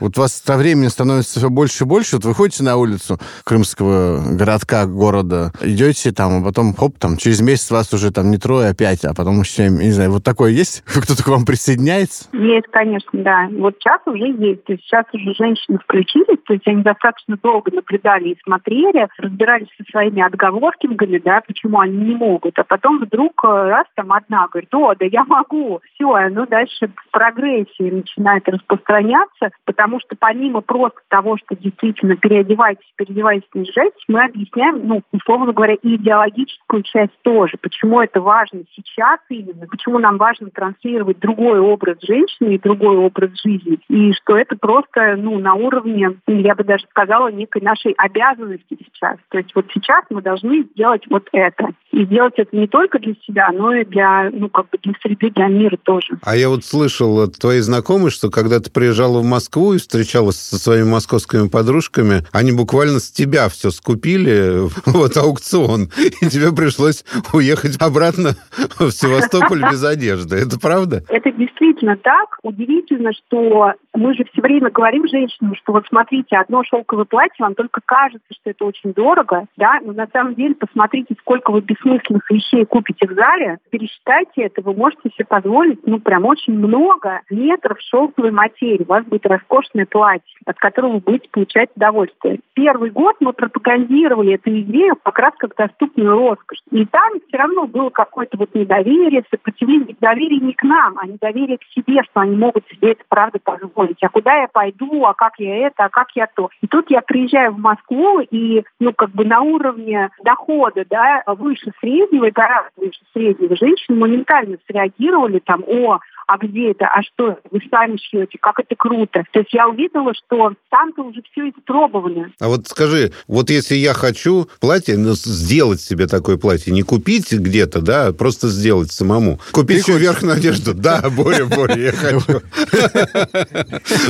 Вот 0.00 0.18
у 0.18 0.20
вас 0.20 0.42
со 0.44 0.56
временем 0.56 0.90
становится 0.90 1.38
все 1.38 1.50
больше 1.50 1.84
и 1.84 1.86
больше. 1.86 2.16
Вот 2.16 2.24
вы 2.24 2.34
ходите 2.34 2.62
на 2.62 2.76
улицу 2.76 3.18
крымского 3.44 4.22
городка, 4.34 4.86
города, 4.86 5.52
идете 5.60 6.12
там, 6.12 6.42
а 6.42 6.44
потом, 6.44 6.74
хоп, 6.74 6.98
там, 6.98 7.16
через 7.16 7.40
месяц 7.40 7.70
вас 7.70 7.92
уже 7.92 8.10
там 8.10 8.30
не 8.30 8.38
трое, 8.38 8.70
а 8.70 8.74
пять, 8.74 9.04
а 9.04 9.14
потом 9.14 9.40
еще, 9.40 9.68
не 9.68 9.90
знаю, 9.90 10.12
вот 10.12 10.24
такое 10.24 10.52
есть? 10.52 10.82
Кто-то 10.86 11.22
к 11.22 11.28
вам 11.28 11.44
присоединяется? 11.44 12.24
Есть, 12.32 12.66
конечно, 12.72 13.10
да. 13.12 13.48
Вот 13.58 13.74
сейчас 13.78 14.00
уже 14.06 14.28
есть. 14.28 14.64
То 14.64 14.72
есть 14.72 14.84
сейчас 14.84 15.04
уже 15.12 15.34
женщины 15.42 15.78
включились, 15.78 16.38
то 16.46 16.54
есть 16.54 16.66
они 16.68 16.82
достаточно 16.82 17.36
долго 17.42 17.72
наблюдали 17.72 18.30
и 18.30 18.38
смотрели, 18.44 19.08
разбирались 19.18 19.68
со 19.76 19.84
своими 19.90 20.22
отговорками, 20.22 21.18
да, 21.18 21.42
почему 21.46 21.80
они 21.80 21.96
не 21.96 22.14
могут. 22.14 22.58
А 22.58 22.64
потом 22.64 22.98
вдруг 22.98 23.44
э, 23.44 23.48
раз 23.48 23.86
там 23.94 24.12
одна 24.12 24.46
говорит, 24.48 24.72
о, 24.74 24.94
да 24.94 25.06
я 25.06 25.24
могу. 25.24 25.80
Все, 25.94 26.16
и 26.16 26.22
оно 26.22 26.46
дальше 26.46 26.88
в 26.88 27.10
прогрессии 27.10 27.90
начинает 27.90 28.48
распространяться, 28.48 29.50
потому 29.64 30.00
что 30.00 30.14
помимо 30.18 30.60
просто 30.60 31.00
того, 31.08 31.36
что 31.38 31.56
действительно 31.56 32.16
переодевайтесь, 32.16 32.86
переодевайтесь, 32.96 33.48
не 33.54 33.72
мы 34.08 34.24
объясняем, 34.24 34.86
ну, 34.86 35.02
условно 35.12 35.52
говоря, 35.52 35.74
и 35.74 35.96
идеологическую 35.96 36.82
часть 36.82 37.12
тоже. 37.22 37.56
Почему 37.60 38.00
это 38.00 38.20
важно 38.20 38.62
сейчас 38.74 39.20
именно, 39.28 39.66
почему 39.66 39.98
нам 39.98 40.18
важно 40.18 40.50
транслировать 40.50 41.18
другой 41.18 41.58
образ 41.58 41.98
женщины 42.02 42.54
и 42.54 42.58
другой 42.58 42.96
образ 42.96 43.30
жизни. 43.42 43.78
И 43.88 44.12
что 44.12 44.36
это 44.36 44.56
просто, 44.56 45.16
ну, 45.16 45.31
на 45.38 45.54
уровне, 45.54 46.16
я 46.26 46.54
бы 46.54 46.64
даже 46.64 46.84
сказала, 46.90 47.28
некой 47.28 47.62
нашей 47.62 47.92
обязанности 47.92 48.78
сейчас. 48.78 49.18
То 49.30 49.38
есть 49.38 49.54
вот 49.54 49.66
сейчас 49.72 50.04
мы 50.10 50.22
должны 50.22 50.64
сделать 50.74 51.02
вот 51.08 51.28
это. 51.32 51.68
И 51.90 52.04
сделать 52.06 52.34
это 52.36 52.56
не 52.56 52.66
только 52.66 52.98
для 52.98 53.14
себя, 53.26 53.50
но 53.52 53.74
и 53.74 53.84
для, 53.84 54.30
ну, 54.32 54.48
как 54.48 54.70
бы 54.70 54.78
для 54.82 54.94
среды, 55.02 55.30
для 55.30 55.48
мира 55.48 55.76
тоже. 55.82 56.18
А 56.22 56.36
я 56.36 56.48
вот 56.48 56.64
слышал 56.64 57.20
от 57.20 57.38
твоей 57.38 57.60
знакомой, 57.60 58.10
что 58.10 58.30
когда 58.30 58.60
ты 58.60 58.70
приезжала 58.70 59.20
в 59.20 59.24
Москву 59.24 59.74
и 59.74 59.78
встречалась 59.78 60.36
со 60.36 60.58
своими 60.58 60.88
московскими 60.88 61.48
подружками, 61.48 62.24
они 62.32 62.52
буквально 62.52 62.98
с 62.98 63.10
тебя 63.10 63.48
все 63.48 63.70
скупили, 63.70 64.68
вот 64.86 65.16
аукцион, 65.16 65.88
и 66.20 66.28
тебе 66.28 66.54
пришлось 66.54 67.04
уехать 67.32 67.80
обратно 67.80 68.30
в 68.78 68.90
Севастополь 68.90 69.62
без 69.70 69.84
одежды. 69.84 70.36
Это 70.36 70.58
правда? 70.58 71.02
Это 71.08 71.30
действительно 71.32 71.96
так. 71.96 72.38
Удивительно, 72.42 73.12
что 73.12 73.74
мы 73.94 74.14
же 74.14 74.24
все 74.32 74.42
время 74.42 74.70
говорим 74.70 75.06
женщинам, 75.22 75.54
что 75.56 75.72
вот 75.72 75.86
смотрите, 75.88 76.36
одно 76.36 76.62
шелковое 76.64 77.04
платье, 77.04 77.36
вам 77.38 77.54
только 77.54 77.80
кажется, 77.84 78.26
что 78.30 78.50
это 78.50 78.64
очень 78.64 78.92
дорого, 78.92 79.46
да, 79.56 79.78
но 79.82 79.92
на 79.92 80.06
самом 80.12 80.34
деле 80.34 80.54
посмотрите, 80.54 81.14
сколько 81.20 81.50
вы 81.50 81.60
бессмысленных 81.60 82.28
вещей 82.30 82.64
купите 82.64 83.06
в 83.06 83.12
зале, 83.12 83.58
пересчитайте 83.70 84.42
это, 84.42 84.62
вы 84.62 84.74
можете 84.74 85.10
себе 85.10 85.24
позволить, 85.24 85.86
ну, 85.86 85.98
прям 85.98 86.24
очень 86.24 86.54
много 86.54 87.20
метров 87.30 87.78
шелковой 87.80 88.30
материи. 88.30 88.82
У 88.82 88.88
вас 88.88 89.04
будет 89.04 89.26
роскошное 89.26 89.86
платье, 89.86 90.24
от 90.46 90.58
которого 90.58 90.94
вы 90.94 91.00
будете 91.00 91.28
получать 91.30 91.70
удовольствие. 91.76 92.40
Первый 92.54 92.90
год 92.90 93.16
мы 93.20 93.32
пропагандировали 93.32 94.34
эту 94.34 94.50
идею 94.60 94.96
как 95.02 95.18
раз 95.18 95.32
как 95.38 95.54
доступную 95.56 96.16
роскошь. 96.16 96.58
И 96.70 96.84
там 96.86 97.12
все 97.28 97.36
равно 97.36 97.66
было 97.66 97.90
какое-то 97.90 98.36
вот 98.38 98.54
недоверие, 98.54 99.24
сопротивление, 99.30 99.88
недоверие 99.88 100.40
не 100.40 100.52
к 100.52 100.62
нам, 100.62 100.98
а 100.98 101.06
недоверие 101.06 101.58
к 101.58 101.64
себе, 101.74 102.02
что 102.04 102.20
они 102.20 102.36
могут 102.36 102.66
себе 102.68 102.92
это 102.92 103.04
правда 103.08 103.38
позволить. 103.42 104.02
А 104.02 104.08
куда 104.08 104.40
я 104.40 104.48
пойду, 104.48 105.01
а 105.06 105.14
как 105.14 105.34
я 105.38 105.66
это, 105.66 105.84
а 105.84 105.88
как 105.88 106.08
я 106.14 106.26
то. 106.26 106.50
И 106.60 106.66
тут 106.66 106.90
я 106.90 107.00
приезжаю 107.00 107.52
в 107.52 107.58
Москву, 107.58 108.20
и, 108.20 108.62
ну, 108.80 108.92
как 108.92 109.10
бы 109.10 109.24
на 109.24 109.40
уровне 109.40 110.10
дохода, 110.24 110.84
да, 110.88 111.22
выше 111.26 111.72
среднего 111.80 112.26
и 112.26 112.30
гораздо 112.30 112.70
выше 112.76 113.00
среднего 113.12 113.56
женщины 113.56 113.96
моментально 113.96 114.58
среагировали 114.66 115.40
там, 115.40 115.62
о, 115.66 116.00
а 116.26 116.38
где 116.38 116.70
это, 116.70 116.86
а 116.86 117.02
что, 117.02 117.38
вы 117.50 117.60
сами 117.70 117.98
шьете, 117.98 118.38
как 118.40 118.58
это 118.58 118.74
круто. 118.76 119.24
То 119.32 119.40
есть 119.40 119.52
я 119.52 119.68
увидела, 119.68 120.12
что 120.14 120.54
там-то 120.70 121.02
уже 121.02 121.20
все 121.30 121.50
испробовано. 121.50 122.32
А 122.40 122.48
вот 122.48 122.68
скажи, 122.68 123.12
вот 123.26 123.50
если 123.50 123.74
я 123.74 123.92
хочу 123.92 124.48
платье, 124.60 124.96
ну, 124.96 125.12
сделать 125.12 125.80
себе 125.80 126.06
такое 126.06 126.38
платье, 126.38 126.72
не 126.72 126.82
купить 126.82 127.32
где-то, 127.32 127.80
да, 127.80 128.06
а 128.06 128.12
просто 128.12 128.48
сделать 128.48 128.90
самому. 128.92 129.40
Купить 129.52 129.86
еще 129.86 129.98
верхнюю 129.98 130.34
одежду. 130.34 130.74
Да, 130.74 131.02
Боря, 131.10 131.44
Боря, 131.44 131.76
я 131.76 131.92
хочу. 131.92 132.40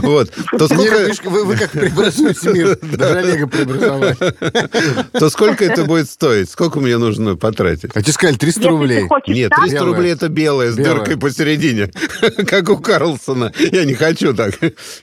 Вот. 0.03 0.31
То 0.59 0.69
сколько... 0.83 1.31
Вы 1.31 1.57
как 1.57 1.71
преобразуете 1.73 2.53
мир, 2.53 2.79
даже 2.81 3.19
Олега 3.19 3.47
преобразовали. 3.47 4.17
То 5.19 5.31
сколько 5.31 5.65
это 5.65 5.85
будет 5.85 6.09
стоить? 6.09 6.51
Сколько 6.51 6.81
мне 6.81 6.99
нужно 6.99 7.37
потратить? 7.37 7.91
А 7.95 8.03
тебе 8.03 8.13
сказали 8.13 8.37
300 8.37 8.69
рублей. 8.69 9.09
Нет, 9.27 9.53
300 9.53 9.85
рублей 9.85 10.13
это 10.13 10.29
белое 10.29 10.71
с 10.71 10.77
дыркой 10.77 11.19
посередине. 11.19 11.91
как 12.49 12.69
у 12.69 12.79
Карлсона. 12.79 13.53
Я 13.59 13.85
не 13.85 13.95
хочу 13.95 14.35
так. 14.35 14.55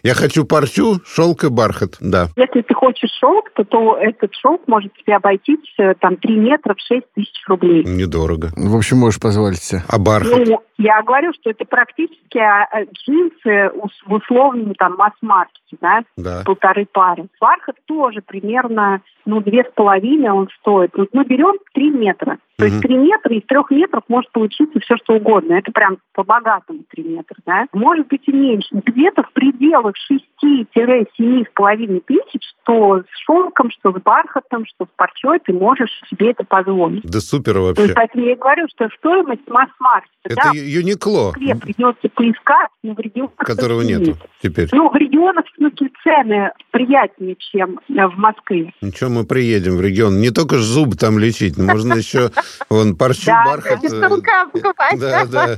Я 0.04 0.14
хочу 0.14 0.46
парчу, 0.46 1.00
шелк 1.06 1.44
и 1.44 1.50
бархат, 1.50 1.98
да. 2.00 2.30
Если 2.36 2.62
ты 2.62 2.74
хочешь 2.74 3.10
шелк, 3.20 3.50
то, 3.56 3.64
то 3.64 3.98
этот 3.98 4.34
шелк 4.36 4.68
может 4.68 4.94
тебе 4.94 5.16
обойтись 5.16 5.74
э, 5.78 5.94
там 6.00 6.18
3 6.18 6.36
метра 6.38 6.76
в 6.76 6.80
6 6.80 7.02
тысяч 7.16 7.44
рублей. 7.48 7.84
Недорого. 7.84 8.52
В 8.56 8.76
общем, 8.76 8.98
можешь 8.98 9.20
позволить 9.20 9.62
себе. 9.62 9.84
А 9.88 9.98
бархат? 9.98 10.48
Ну, 10.48 10.62
я 10.78 11.02
говорю, 11.02 11.34
что 11.34 11.50
это 11.50 11.66
практически 11.66 12.38
а, 12.38 12.68
э, 12.72 12.86
джинсы 12.94 13.72
в 14.06 14.14
условном 14.14 14.74
там 14.76 14.96
масс-маркете, 14.96 15.69
да, 15.82 16.04
да, 16.18 16.44
полторы 16.46 16.86
пары. 16.86 17.28
Бархат 17.40 17.78
тоже 17.86 18.22
примерно, 18.22 19.02
ну, 19.30 19.42
две 19.42 19.64
с 19.64 19.72
половиной 19.74 20.30
он 20.32 20.50
стоит. 20.60 20.92
Вот 20.96 21.10
мы 21.14 21.24
берем 21.24 21.56
три 21.74 21.92
метра. 21.92 22.38
То 22.58 22.66
есть 22.66 22.82
три 22.82 22.98
метра, 22.98 23.34
из 23.34 23.46
трех 23.46 23.72
метров 23.72 24.04
может 24.10 24.30
получиться 24.34 24.82
все, 24.82 24.98
что 24.98 25.14
угодно. 25.14 25.54
Это 25.54 25.72
прям 25.72 25.98
по-богатому 26.14 26.84
три 26.90 27.04
метра, 27.04 27.38
да. 27.46 27.68
Может 27.72 28.08
быть 28.08 28.28
и 28.28 28.34
меньше. 28.34 28.68
Где-то 28.72 29.24
в 29.24 29.32
пределах 29.32 29.96
шести-семи 29.96 31.46
с 31.46 31.54
половиной 31.54 32.02
тысяч, 32.02 32.42
что 32.62 33.00
с 33.00 33.26
шелком, 33.26 33.72
что 33.72 33.94
с 33.94 34.02
бархатом, 34.02 34.66
что 34.66 34.86
с 34.86 34.90
парчой, 34.98 35.40
ты 35.40 35.54
можешь 35.54 36.02
себе 36.10 36.32
это 36.32 36.44
позволить. 36.44 37.04
Да 37.04 37.22
супер 37.22 37.60
вообще. 37.60 37.76
То 37.76 37.82
есть, 37.84 37.96
поэтому 37.96 38.26
я 38.26 38.34
и 38.34 38.36
говорю, 38.36 38.68
что 38.76 38.90
стоимость 38.98 39.48
масс-маркета. 39.48 40.10
Это 40.26 40.36
да, 40.36 40.52
Юникло. 40.54 41.32
В 41.32 41.60
придется 41.60 42.10
поискать, 42.10 42.70
но 42.84 42.94
в 42.94 43.00
регионах... 43.00 43.36
Которого 43.38 43.84
нету 43.84 44.18
теперь. 44.42 44.68
Ну, 44.74 44.90
в 44.90 44.96
регионах 44.96 45.46
все-таки 45.54 45.90
цены 46.04 46.52
приятнее, 46.72 47.38
чем 47.38 47.80
в 47.88 48.18
Москве. 48.18 48.74
Ничего, 48.82 49.10
мы 49.10 49.19
мы 49.20 49.26
приедем 49.26 49.76
в 49.76 49.82
регион, 49.82 50.22
не 50.22 50.32
только 50.32 50.60
зубы 50.60 50.96
там 50.96 51.20
лечить, 51.20 51.58
можно 51.58 51.96
еще 51.96 52.32
вон 52.70 52.96
парчу, 52.96 53.32
бархат. 53.32 53.84
Э, 53.84 54.98
да, 54.98 55.26
да. 55.26 55.58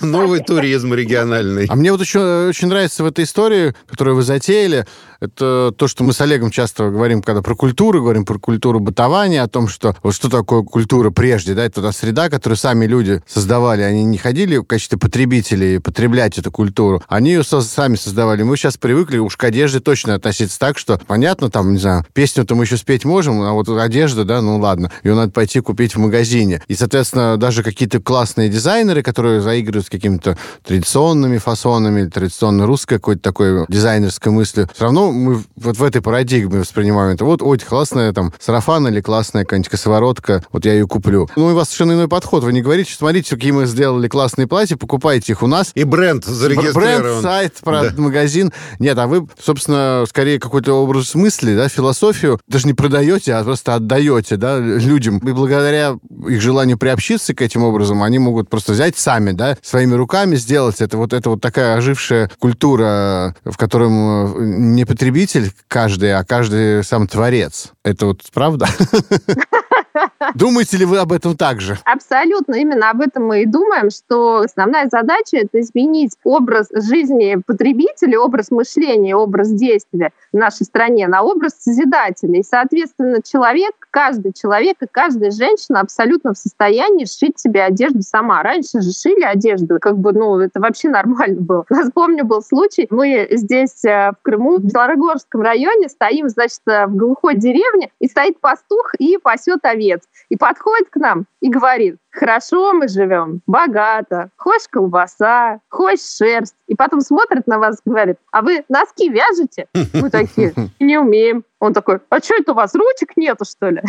Новый 0.00 0.40
туризм 0.40 0.94
региональный. 0.94 1.66
А 1.68 1.74
мне 1.74 1.90
вот 1.90 2.00
еще 2.00 2.48
очень 2.48 2.68
нравится 2.68 3.02
в 3.02 3.06
этой 3.06 3.24
истории, 3.24 3.74
которую 3.88 4.16
вы 4.16 4.22
затеяли, 4.22 4.86
это 5.20 5.72
то, 5.76 5.86
что 5.86 6.02
мы 6.02 6.12
с 6.12 6.20
Олегом 6.20 6.50
часто 6.50 6.88
говорим, 6.88 7.22
когда 7.22 7.42
про 7.42 7.54
культуру, 7.54 8.00
говорим 8.00 8.24
про 8.24 8.38
культуру 8.38 8.80
бытования, 8.80 9.42
о 9.42 9.48
том, 9.48 9.68
что 9.68 9.94
вот 10.02 10.14
что 10.14 10.30
такое 10.30 10.62
культура 10.62 11.10
прежде, 11.10 11.54
да, 11.54 11.64
это 11.64 11.82
та 11.82 11.92
среда, 11.92 12.30
которую 12.30 12.56
сами 12.56 12.86
люди 12.86 13.22
создавали, 13.26 13.82
они 13.82 14.04
не 14.04 14.18
ходили 14.18 14.56
в 14.56 14.64
качестве 14.64 14.98
потребителей 14.98 15.80
потреблять 15.80 16.38
эту 16.38 16.50
культуру, 16.50 17.02
они 17.08 17.30
ее 17.30 17.42
сами 17.44 17.96
создавали. 17.96 18.42
Мы 18.42 18.56
сейчас 18.56 18.76
привыкли 18.76 19.18
уж 19.18 19.36
к 19.36 19.44
одежде 19.44 19.80
точно 19.80 20.14
относиться 20.14 20.58
так, 20.58 20.78
что 20.78 20.98
понятно, 21.06 21.50
там, 21.50 21.72
не 21.72 21.78
знаю, 21.78 22.06
песню-то 22.14 22.54
мы 22.54 22.64
еще 22.64 22.76
спеть 22.76 22.99
можем, 23.04 23.42
а 23.42 23.52
вот 23.52 23.68
одежда, 23.68 24.24
да, 24.24 24.42
ну 24.42 24.58
ладно, 24.58 24.90
ее 25.04 25.14
надо 25.14 25.32
пойти 25.32 25.60
купить 25.60 25.94
в 25.94 25.98
магазине. 25.98 26.62
И, 26.68 26.74
соответственно, 26.74 27.36
даже 27.36 27.62
какие-то 27.62 28.00
классные 28.00 28.48
дизайнеры, 28.48 29.02
которые 29.02 29.40
заигрывают 29.40 29.86
с 29.86 29.90
какими-то 29.90 30.36
традиционными 30.64 31.38
фасонами, 31.38 32.08
традиционно 32.08 32.66
русской 32.66 32.96
какой-то 32.96 33.22
такой 33.22 33.66
дизайнерской 33.68 34.32
мыслью, 34.32 34.68
все 34.74 34.84
равно 34.84 35.12
мы 35.12 35.42
вот 35.56 35.76
в 35.76 35.82
этой 35.82 36.02
парадигме 36.02 36.60
воспринимаем 36.60 37.14
это. 37.14 37.24
Вот, 37.24 37.42
ой, 37.42 37.58
классная 37.58 38.12
там 38.12 38.32
сарафан 38.38 38.88
или 38.88 39.00
классная 39.00 39.44
какая-нибудь 39.44 39.70
косоворотка, 39.70 40.42
вот 40.52 40.64
я 40.64 40.74
ее 40.74 40.86
куплю. 40.86 41.28
Ну, 41.36 41.46
у 41.46 41.54
вас 41.54 41.68
совершенно 41.68 41.92
иной 41.92 42.08
подход. 42.08 42.44
Вы 42.44 42.52
не 42.52 42.62
говорите, 42.62 42.94
смотрите, 42.94 43.34
какие 43.34 43.52
мы 43.52 43.66
сделали 43.66 44.08
классные 44.08 44.46
платья, 44.46 44.76
покупайте 44.76 45.32
их 45.32 45.42
у 45.42 45.46
нас. 45.46 45.72
И 45.74 45.84
бренд 45.84 46.24
зарегистрирован. 46.24 47.02
Бренд, 47.02 47.22
сайт, 47.22 47.58
да. 47.64 47.92
магазин. 47.96 48.52
Нет, 48.78 48.98
а 48.98 49.06
вы, 49.06 49.26
собственно, 49.42 50.04
скорее 50.08 50.38
какой-то 50.38 50.74
образ 50.74 51.14
мысли, 51.14 51.54
да, 51.54 51.68
философию 51.68 52.40
даже 52.48 52.66
не 52.66 52.74
продаете, 52.80 53.34
а 53.34 53.44
просто 53.44 53.74
отдаете, 53.74 54.36
да, 54.36 54.58
людям. 54.58 55.18
И 55.18 55.32
благодаря 55.32 55.96
их 56.28 56.40
желанию 56.40 56.78
приобщиться 56.78 57.34
к 57.34 57.42
этим 57.42 57.62
образом, 57.62 58.02
они 58.02 58.18
могут 58.18 58.48
просто 58.48 58.72
взять 58.72 58.96
сами, 58.96 59.32
да, 59.32 59.56
своими 59.62 59.94
руками 59.94 60.36
сделать 60.36 60.80
это. 60.80 60.96
Вот 60.96 61.12
это 61.12 61.30
вот 61.30 61.40
такая 61.40 61.76
ожившая 61.76 62.30
культура, 62.38 63.34
в 63.44 63.56
котором 63.56 63.92
э, 63.92 64.44
не 64.44 64.84
потребитель 64.84 65.52
каждый, 65.68 66.14
а 66.14 66.24
каждый 66.24 66.82
сам 66.82 67.06
творец. 67.06 67.72
Это 67.84 68.06
вот 68.06 68.22
правда? 68.32 68.66
Думаете 70.34 70.76
ли 70.76 70.84
вы 70.84 70.98
об 70.98 71.12
этом 71.12 71.36
также? 71.36 71.78
Абсолютно. 71.84 72.54
Именно 72.54 72.90
об 72.90 73.00
этом 73.00 73.26
мы 73.26 73.42
и 73.42 73.46
думаем, 73.46 73.90
что 73.90 74.40
основная 74.40 74.88
задача— 74.90 75.36
это 75.38 75.60
изменить 75.60 76.12
образ 76.24 76.68
жизни 76.72 77.36
потребителя, 77.46 78.18
образ 78.20 78.50
мышления, 78.50 79.16
образ 79.16 79.50
действия 79.50 80.12
в 80.32 80.36
нашей 80.36 80.64
стране 80.64 81.08
на 81.08 81.22
образ 81.22 81.54
созидателя. 81.60 82.38
И, 82.38 82.42
соответственно, 82.42 83.22
человек, 83.22 83.72
каждый 83.90 84.32
человек 84.32 84.76
и 84.82 84.86
каждая 84.90 85.30
женщина 85.30 85.80
абсолютно 85.80 86.34
в 86.34 86.38
состоянии 86.38 87.06
сшить 87.06 87.38
себе 87.38 87.62
одежду 87.62 88.02
сама. 88.02 88.42
Раньше 88.42 88.80
же 88.82 88.92
шили 88.92 89.24
одежду, 89.24 89.78
как 89.80 89.98
бы, 89.98 90.12
ну, 90.12 90.38
это 90.38 90.60
вообще 90.60 90.88
нормально 90.88 91.40
было. 91.40 91.64
Нас, 91.70 91.90
помню, 91.92 92.24
был 92.24 92.42
случай, 92.42 92.86
мы 92.90 93.26
здесь 93.30 93.84
э, 93.84 94.12
в 94.12 94.16
Крыму, 94.22 94.58
в 94.58 94.64
Белорогорском 94.64 95.40
районе, 95.40 95.88
стоим, 95.88 96.28
значит, 96.28 96.60
э, 96.66 96.86
в 96.86 96.94
глухой 96.94 97.36
деревне, 97.36 97.90
и 98.00 98.06
стоит 98.06 98.38
пастух 98.40 98.94
и 98.98 99.16
пасет 99.18 99.60
овец. 99.62 100.02
И 100.28 100.36
подходит 100.36 100.90
к 100.90 100.96
нам 100.96 101.26
и 101.40 101.50
говорит, 101.50 101.96
хорошо 102.10 102.72
мы 102.72 102.88
живем, 102.88 103.40
богато, 103.46 104.30
хочешь 104.36 104.68
колбаса, 104.68 105.60
хочешь 105.68 106.16
шерсть. 106.16 106.54
И 106.66 106.74
потом 106.74 107.00
смотрит 107.00 107.46
на 107.46 107.58
вас 107.58 107.78
и 107.84 107.90
говорит, 107.90 108.16
а 108.30 108.42
вы 108.42 108.64
носки 108.68 109.08
вяжете? 109.08 109.66
Мы 109.94 110.10
такие, 110.10 110.52
не 110.80 110.98
умеем. 110.98 111.44
Он 111.60 111.74
такой, 111.74 112.00
а 112.08 112.20
что 112.20 112.36
это 112.36 112.52
у 112.52 112.54
вас, 112.54 112.74
ручек 112.74 113.16
нету, 113.16 113.44
что 113.44 113.68
ли? 113.68 113.82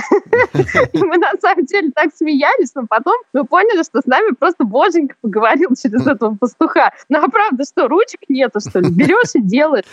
И 0.91 0.97
мы 1.01 1.17
на 1.17 1.31
самом 1.39 1.65
деле 1.65 1.89
так 1.95 2.13
смеялись, 2.13 2.75
но 2.75 2.85
потом 2.85 3.15
мы 3.31 3.45
поняли, 3.45 3.81
что 3.83 4.01
с 4.01 4.05
нами 4.05 4.33
просто 4.37 4.65
боженька 4.65 5.15
поговорил 5.21 5.69
через 5.81 6.05
этого 6.05 6.35
пастуха. 6.35 6.91
Ну 7.07 7.19
а 7.23 7.29
правда, 7.29 7.63
что, 7.63 7.87
ручек 7.87 8.19
нету, 8.27 8.59
что 8.59 8.79
ли? 8.79 8.91
Берешь 8.91 9.35
и 9.35 9.41
делаешь. 9.41 9.85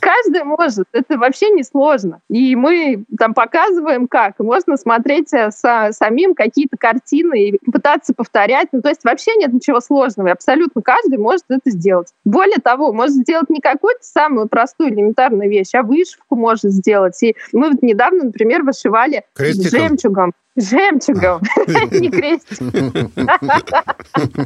Каждый 0.00 0.44
может, 0.44 0.86
это 0.92 1.18
вообще 1.18 1.50
не 1.50 1.64
сложно. 1.64 2.22
И 2.30 2.56
мы 2.56 3.04
там 3.18 3.34
показываем, 3.34 4.08
как. 4.08 4.38
Можно 4.38 4.78
смотреть 4.78 5.30
э, 5.34 5.50
самим 5.50 6.34
какие-то 6.34 6.78
картины 6.78 7.48
и 7.48 7.67
пытаться 7.70 8.14
повторять. 8.14 8.68
Ну, 8.72 8.82
то 8.82 8.88
есть 8.88 9.04
вообще 9.04 9.34
нет 9.36 9.52
ничего 9.52 9.80
сложного. 9.80 10.28
И 10.28 10.32
абсолютно 10.32 10.82
каждый 10.82 11.18
может 11.18 11.44
это 11.48 11.70
сделать. 11.70 12.08
Более 12.24 12.58
того, 12.58 12.92
может 12.92 13.16
сделать 13.16 13.50
не 13.50 13.60
какую-то 13.60 14.02
самую 14.02 14.48
простую 14.48 14.90
элементарную 14.90 15.50
вещь, 15.50 15.74
а 15.74 15.82
вышивку 15.82 16.36
может 16.36 16.70
сделать. 16.72 17.22
И 17.22 17.36
мы 17.52 17.70
вот 17.70 17.82
недавно, 17.82 18.24
например, 18.24 18.62
вышивали 18.62 19.24
Крестиком. 19.34 19.80
жемчугом. 19.80 20.32
Жемчугом, 20.58 21.40
не 21.92 22.10
крестиком. 22.10 23.12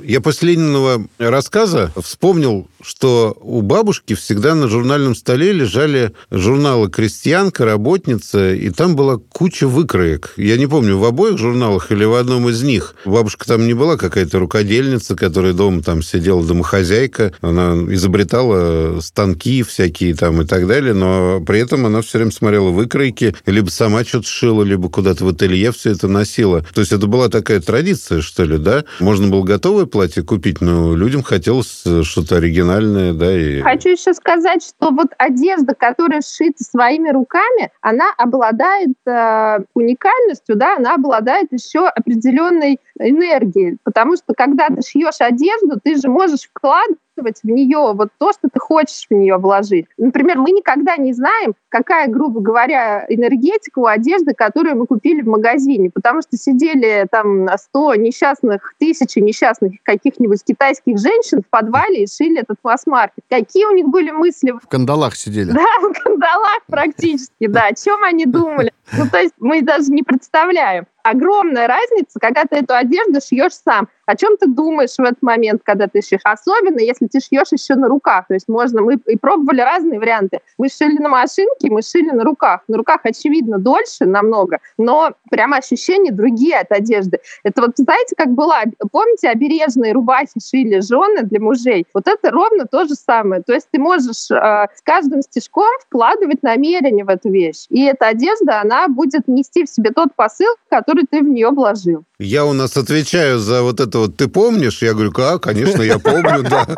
Я 0.03 0.21
после 0.21 0.53
Лениного 0.53 1.07
рассказа 1.19 1.91
вспомнил, 2.03 2.69
что 2.83 3.37
у 3.41 3.63
бабушки 3.63 4.15
всегда 4.15 4.55
на 4.55 4.69
журнальном 4.69 5.15
столе 5.15 5.53
лежали 5.53 6.13
журналы 6.31 6.91
«Крестьянка», 6.91 7.65
«Работница», 7.65 8.53
и 8.55 8.71
там 8.71 8.97
была 8.97 9.17
куча 9.17 9.67
выкроек. 9.67 10.35
Я 10.37 10.57
не 10.57 10.67
помню, 10.67 10.99
в 10.99 11.05
обоих 11.05 11.39
журналах 11.39 11.91
или 11.93 12.05
в 12.05 12.15
одном 12.15 12.49
из 12.49 12.63
них. 12.63 12.95
Бабушка 13.05 13.47
там 13.47 13.67
не 13.67 13.75
была 13.75 13.97
какая-то 13.97 14.39
рукодельница, 14.39 15.17
которая 15.17 15.53
дома 15.53 15.83
там 15.83 16.03
сидела, 16.03 16.45
домохозяйка. 16.45 17.33
Она 17.41 17.75
изобретала 17.95 19.01
станки 19.01 19.63
всякие 19.63 20.15
там 20.15 20.43
и 20.43 20.47
так 20.47 20.67
далее, 20.67 20.93
но 20.95 21.41
при 21.41 21.61
этом 21.61 21.87
она 21.87 22.03
все 22.03 22.19
время 22.19 22.33
смотрела 22.33 22.71
выкройки, 22.71 23.35
либо 23.47 23.71
сама 23.71 24.05
что-то 24.05 24.29
шила, 24.29 24.63
либо 24.63 24.89
куда-то 24.89 25.25
в 25.25 25.29
ателье 25.29 25.73
все 25.73 25.93
это 25.93 26.02
носила. 26.09 26.63
То 26.75 26.81
есть 26.81 26.93
это 26.93 27.07
была 27.07 27.29
такая 27.29 27.61
традиция, 27.61 28.21
что 28.21 28.45
ли, 28.45 28.59
да? 28.59 28.85
Можно 29.01 29.29
было 29.29 29.43
готовое 29.43 29.87
платье 29.87 30.23
купить, 30.23 30.61
но 30.61 30.95
людям 30.95 31.23
хотелось 31.23 31.85
что-то 32.03 32.37
оригинальное, 32.37 33.13
да? 33.13 33.33
И... 33.37 33.61
Хочу 33.61 33.91
еще 33.91 34.15
сказать, 34.15 34.63
что 34.65 34.91
вот 34.91 35.09
одежда, 35.19 35.75
которая 35.75 36.21
сшита 36.21 36.65
своими 36.65 37.11
руками, 37.11 37.71
она 37.81 38.13
обладает 38.17 38.95
э, 39.07 39.59
уникальностью, 39.75 40.57
да, 40.57 40.77
она 40.77 40.95
обладает 40.95 41.53
еще 41.53 41.87
определенной 41.87 42.79
энергией, 42.99 43.79
потому 43.85 44.17
что 44.17 44.35
когда 44.37 44.69
ты 44.69 44.83
шьешь 44.83 45.21
одежду, 45.21 45.81
ты 45.83 45.97
же 45.97 46.09
можешь 46.09 46.49
вкладывать 46.53 46.99
вкладывать 47.13 47.41
в 47.43 47.49
нее 47.49 47.93
вот 47.95 48.09
то, 48.19 48.33
что 48.33 48.49
ты 48.53 48.59
хочешь 48.59 49.07
в 49.09 49.15
нее 49.15 49.37
вложить. 49.37 49.87
Например, 49.97 50.39
мы 50.39 50.51
никогда 50.51 50.97
не 50.97 51.13
знаем, 51.13 51.55
какая, 51.69 52.09
грубо 52.09 52.41
говоря, 52.41 53.07
энергетика 53.09 53.79
у 53.79 53.87
одежды, 53.87 54.35
которую 54.35 54.77
мы 54.77 54.87
купили 54.87 55.23
в 55.23 55.29
магазине, 55.29 55.91
потому 55.93 56.23
что 56.23 56.37
сидели 56.37 57.07
там 57.11 57.49
100 57.57 57.97
несчастных, 57.97 58.75
тысячи 58.79 59.19
несчастных 59.19 59.75
каких-нибудь 59.83 60.43
китайских 60.45 60.99
женщин 60.99 61.43
в 61.43 61.51
подвале 61.51 62.05
и 62.05 62.07
шили 62.07 62.41
этот 62.41 62.59
масс-маркет. 62.63 63.25
Какие 63.29 63.67
у 63.67 63.73
них 63.73 63.89
были 63.89 64.11
мысли? 64.11 64.53
В 64.53 64.69
кандалах 64.69 65.17
сидели. 65.17 65.53
Да, 65.53 65.67
в 65.81 65.93
кандалах 66.03 66.61
практически, 66.67 67.47
да. 67.47 67.67
О 67.67 67.75
чем 67.75 68.03
они 68.05 68.27
думали? 68.27 68.73
Ну, 68.97 69.09
то 69.11 69.19
есть 69.19 69.35
мы 69.39 69.63
даже 69.63 69.91
не 69.91 70.03
представляем 70.03 70.87
огромная 71.03 71.67
разница, 71.67 72.19
когда 72.21 72.45
ты 72.45 72.57
эту 72.57 72.75
одежду 72.75 73.21
шьешь 73.21 73.55
сам. 73.55 73.89
О 74.07 74.17
чем 74.17 74.37
ты 74.37 74.47
думаешь 74.47 74.95
в 74.97 75.01
этот 75.01 75.23
момент, 75.23 75.63
когда 75.65 75.87
ты 75.87 76.03
шьешь? 76.03 76.21
Особенно, 76.25 76.81
если 76.81 77.07
ты 77.07 77.21
шьешь 77.21 77.53
еще 77.53 77.75
на 77.75 77.89
руках. 77.89 78.27
То 78.29 78.35
есть 78.35 78.49
можно, 78.49 78.83
мы 78.83 78.95
и 79.07 79.17
пробовали 79.17 79.61
разные 79.61 79.99
варианты. 79.99 80.41
Мы 80.59 80.69
шили 80.69 80.99
на 80.99 81.09
машинке, 81.09 81.71
мы 81.71 81.83
шили 81.83 82.11
на 82.11 82.25
руках. 82.25 82.63
На 82.69 82.77
руках, 82.77 83.01
очевидно, 83.05 83.59
дольше 83.59 84.05
намного, 84.05 84.59
но 84.77 85.13
прямо 85.31 85.59
ощущения 85.59 86.13
другие 86.13 86.59
от 86.59 86.73
одежды. 86.73 87.21
Это 87.45 87.63
вот, 87.63 87.73
знаете, 87.77 88.15
как 88.17 88.31
была, 88.31 88.63
помните, 88.91 89.29
обережные 89.29 89.93
рубахи 89.93 90.41
шили 90.45 90.81
жены 90.81 91.23
для 91.23 91.41
мужей? 91.41 91.87
Вот 91.95 92.09
это 92.09 92.31
ровно 92.31 92.67
то 92.67 92.85
же 92.85 92.95
самое. 92.95 93.43
То 93.43 93.53
есть 93.53 93.69
ты 93.71 93.81
можешь 93.81 94.31
э, 94.31 94.67
с 94.75 94.83
каждым 94.83 95.23
стежком 95.23 95.71
вкладывать 95.87 96.43
намерение 96.43 97.05
в 97.05 97.09
эту 97.09 97.31
вещь. 97.31 97.67
И 97.71 97.85
эта 97.85 98.09
одежда, 98.09 98.61
она 98.61 98.89
будет 98.89 99.29
нести 99.29 99.65
в 99.65 99.71
себе 99.71 99.91
тот 99.91 100.15
посыл, 100.15 100.55
который 100.69 100.92
который 100.93 101.07
ты 101.07 101.23
в 101.23 101.29
нее 101.29 101.51
вложил. 101.51 102.05
Я 102.23 102.45
у 102.45 102.53
нас 102.53 102.77
отвечаю 102.77 103.39
за 103.39 103.63
вот 103.63 103.81
это 103.81 103.99
вот 103.99 104.17
«ты 104.17 104.29
помнишь?» 104.29 104.83
Я 104.83 104.93
говорю, 104.93 105.13
как, 105.13 105.43
конечно, 105.43 105.83
я 105.83 105.99
помню, 105.99 106.43
да. 106.43 106.67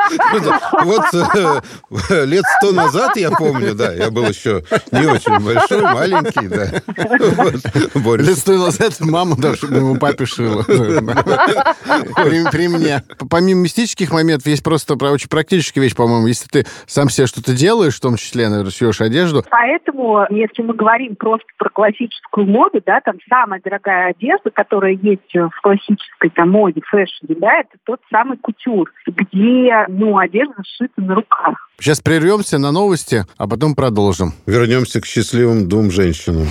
Вот 0.85 1.05
э, 1.13 2.25
лет 2.25 2.45
сто 2.59 2.73
назад 2.73 3.17
я 3.17 3.31
помню, 3.31 3.75
да, 3.75 3.93
я 3.93 4.11
был 4.11 4.27
еще 4.27 4.65
не 4.91 5.07
очень 5.07 5.39
большой, 5.39 5.83
маленький, 5.83 6.49
да. 6.49 8.23
Лет 8.23 8.39
сто 8.39 8.53
назад 8.53 8.95
мама 9.01 9.37
даже 9.37 9.67
моему 9.69 9.97
папе 9.97 10.27
шила. 10.27 10.63
При 10.65 12.69
мне. 12.69 13.03
Помимо 13.31 13.63
мистических 13.63 14.13
моментов, 14.13 14.47
есть 14.47 14.63
просто 14.63 14.95
очень 14.95 15.29
практическая 15.29 15.81
вещь, 15.81 15.95
по-моему. 15.95 16.27
Если 16.27 16.49
ты 16.49 16.67
сам 16.87 17.09
себе 17.09 17.27
что-то 17.27 17.55
делаешь, 17.55 17.97
в 17.97 18.01
том 18.01 18.17
числе, 18.17 18.49
наверное, 18.49 18.73
шьешь 18.73 19.01
одежду. 19.01 19.45
Поэтому, 19.51 20.27
если 20.31 20.63
мы 20.63 20.75
говорим 20.75 21.17
просто 21.17 21.47
про 21.59 21.71
классическую 21.71 22.47
моду, 22.47 22.81
да, 22.85 23.01
там 23.05 23.17
самая 23.29 23.61
дорогая 23.63 24.11
одежда, 24.11 24.51
которая 24.51 24.93
есть 24.93 25.34
в 25.39 25.61
классической 25.63 26.31
там, 26.31 26.51
моде, 26.51 26.81
фэшне, 26.85 27.37
да, 27.39 27.61
это 27.61 27.77
тот 27.85 28.01
самый 28.11 28.39
кутюр, 28.39 28.91
где 29.07 29.87
ну, 29.89 30.19
одежда 30.19 30.55
сшита 30.65 31.01
на 31.01 31.15
руках. 31.15 31.71
Сейчас 31.79 32.01
прервемся 32.01 32.59
на 32.59 32.73
новости, 32.73 33.25
а 33.37 33.49
потом 33.49 33.75
продолжим. 33.75 34.33
Вернемся 34.47 35.01
к 35.01 35.07
счастливым 35.07 35.69
двум 35.69 35.91
женщинам. 35.91 36.47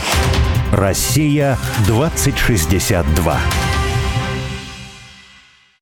Россия 0.72 1.58
2062. 1.88 3.63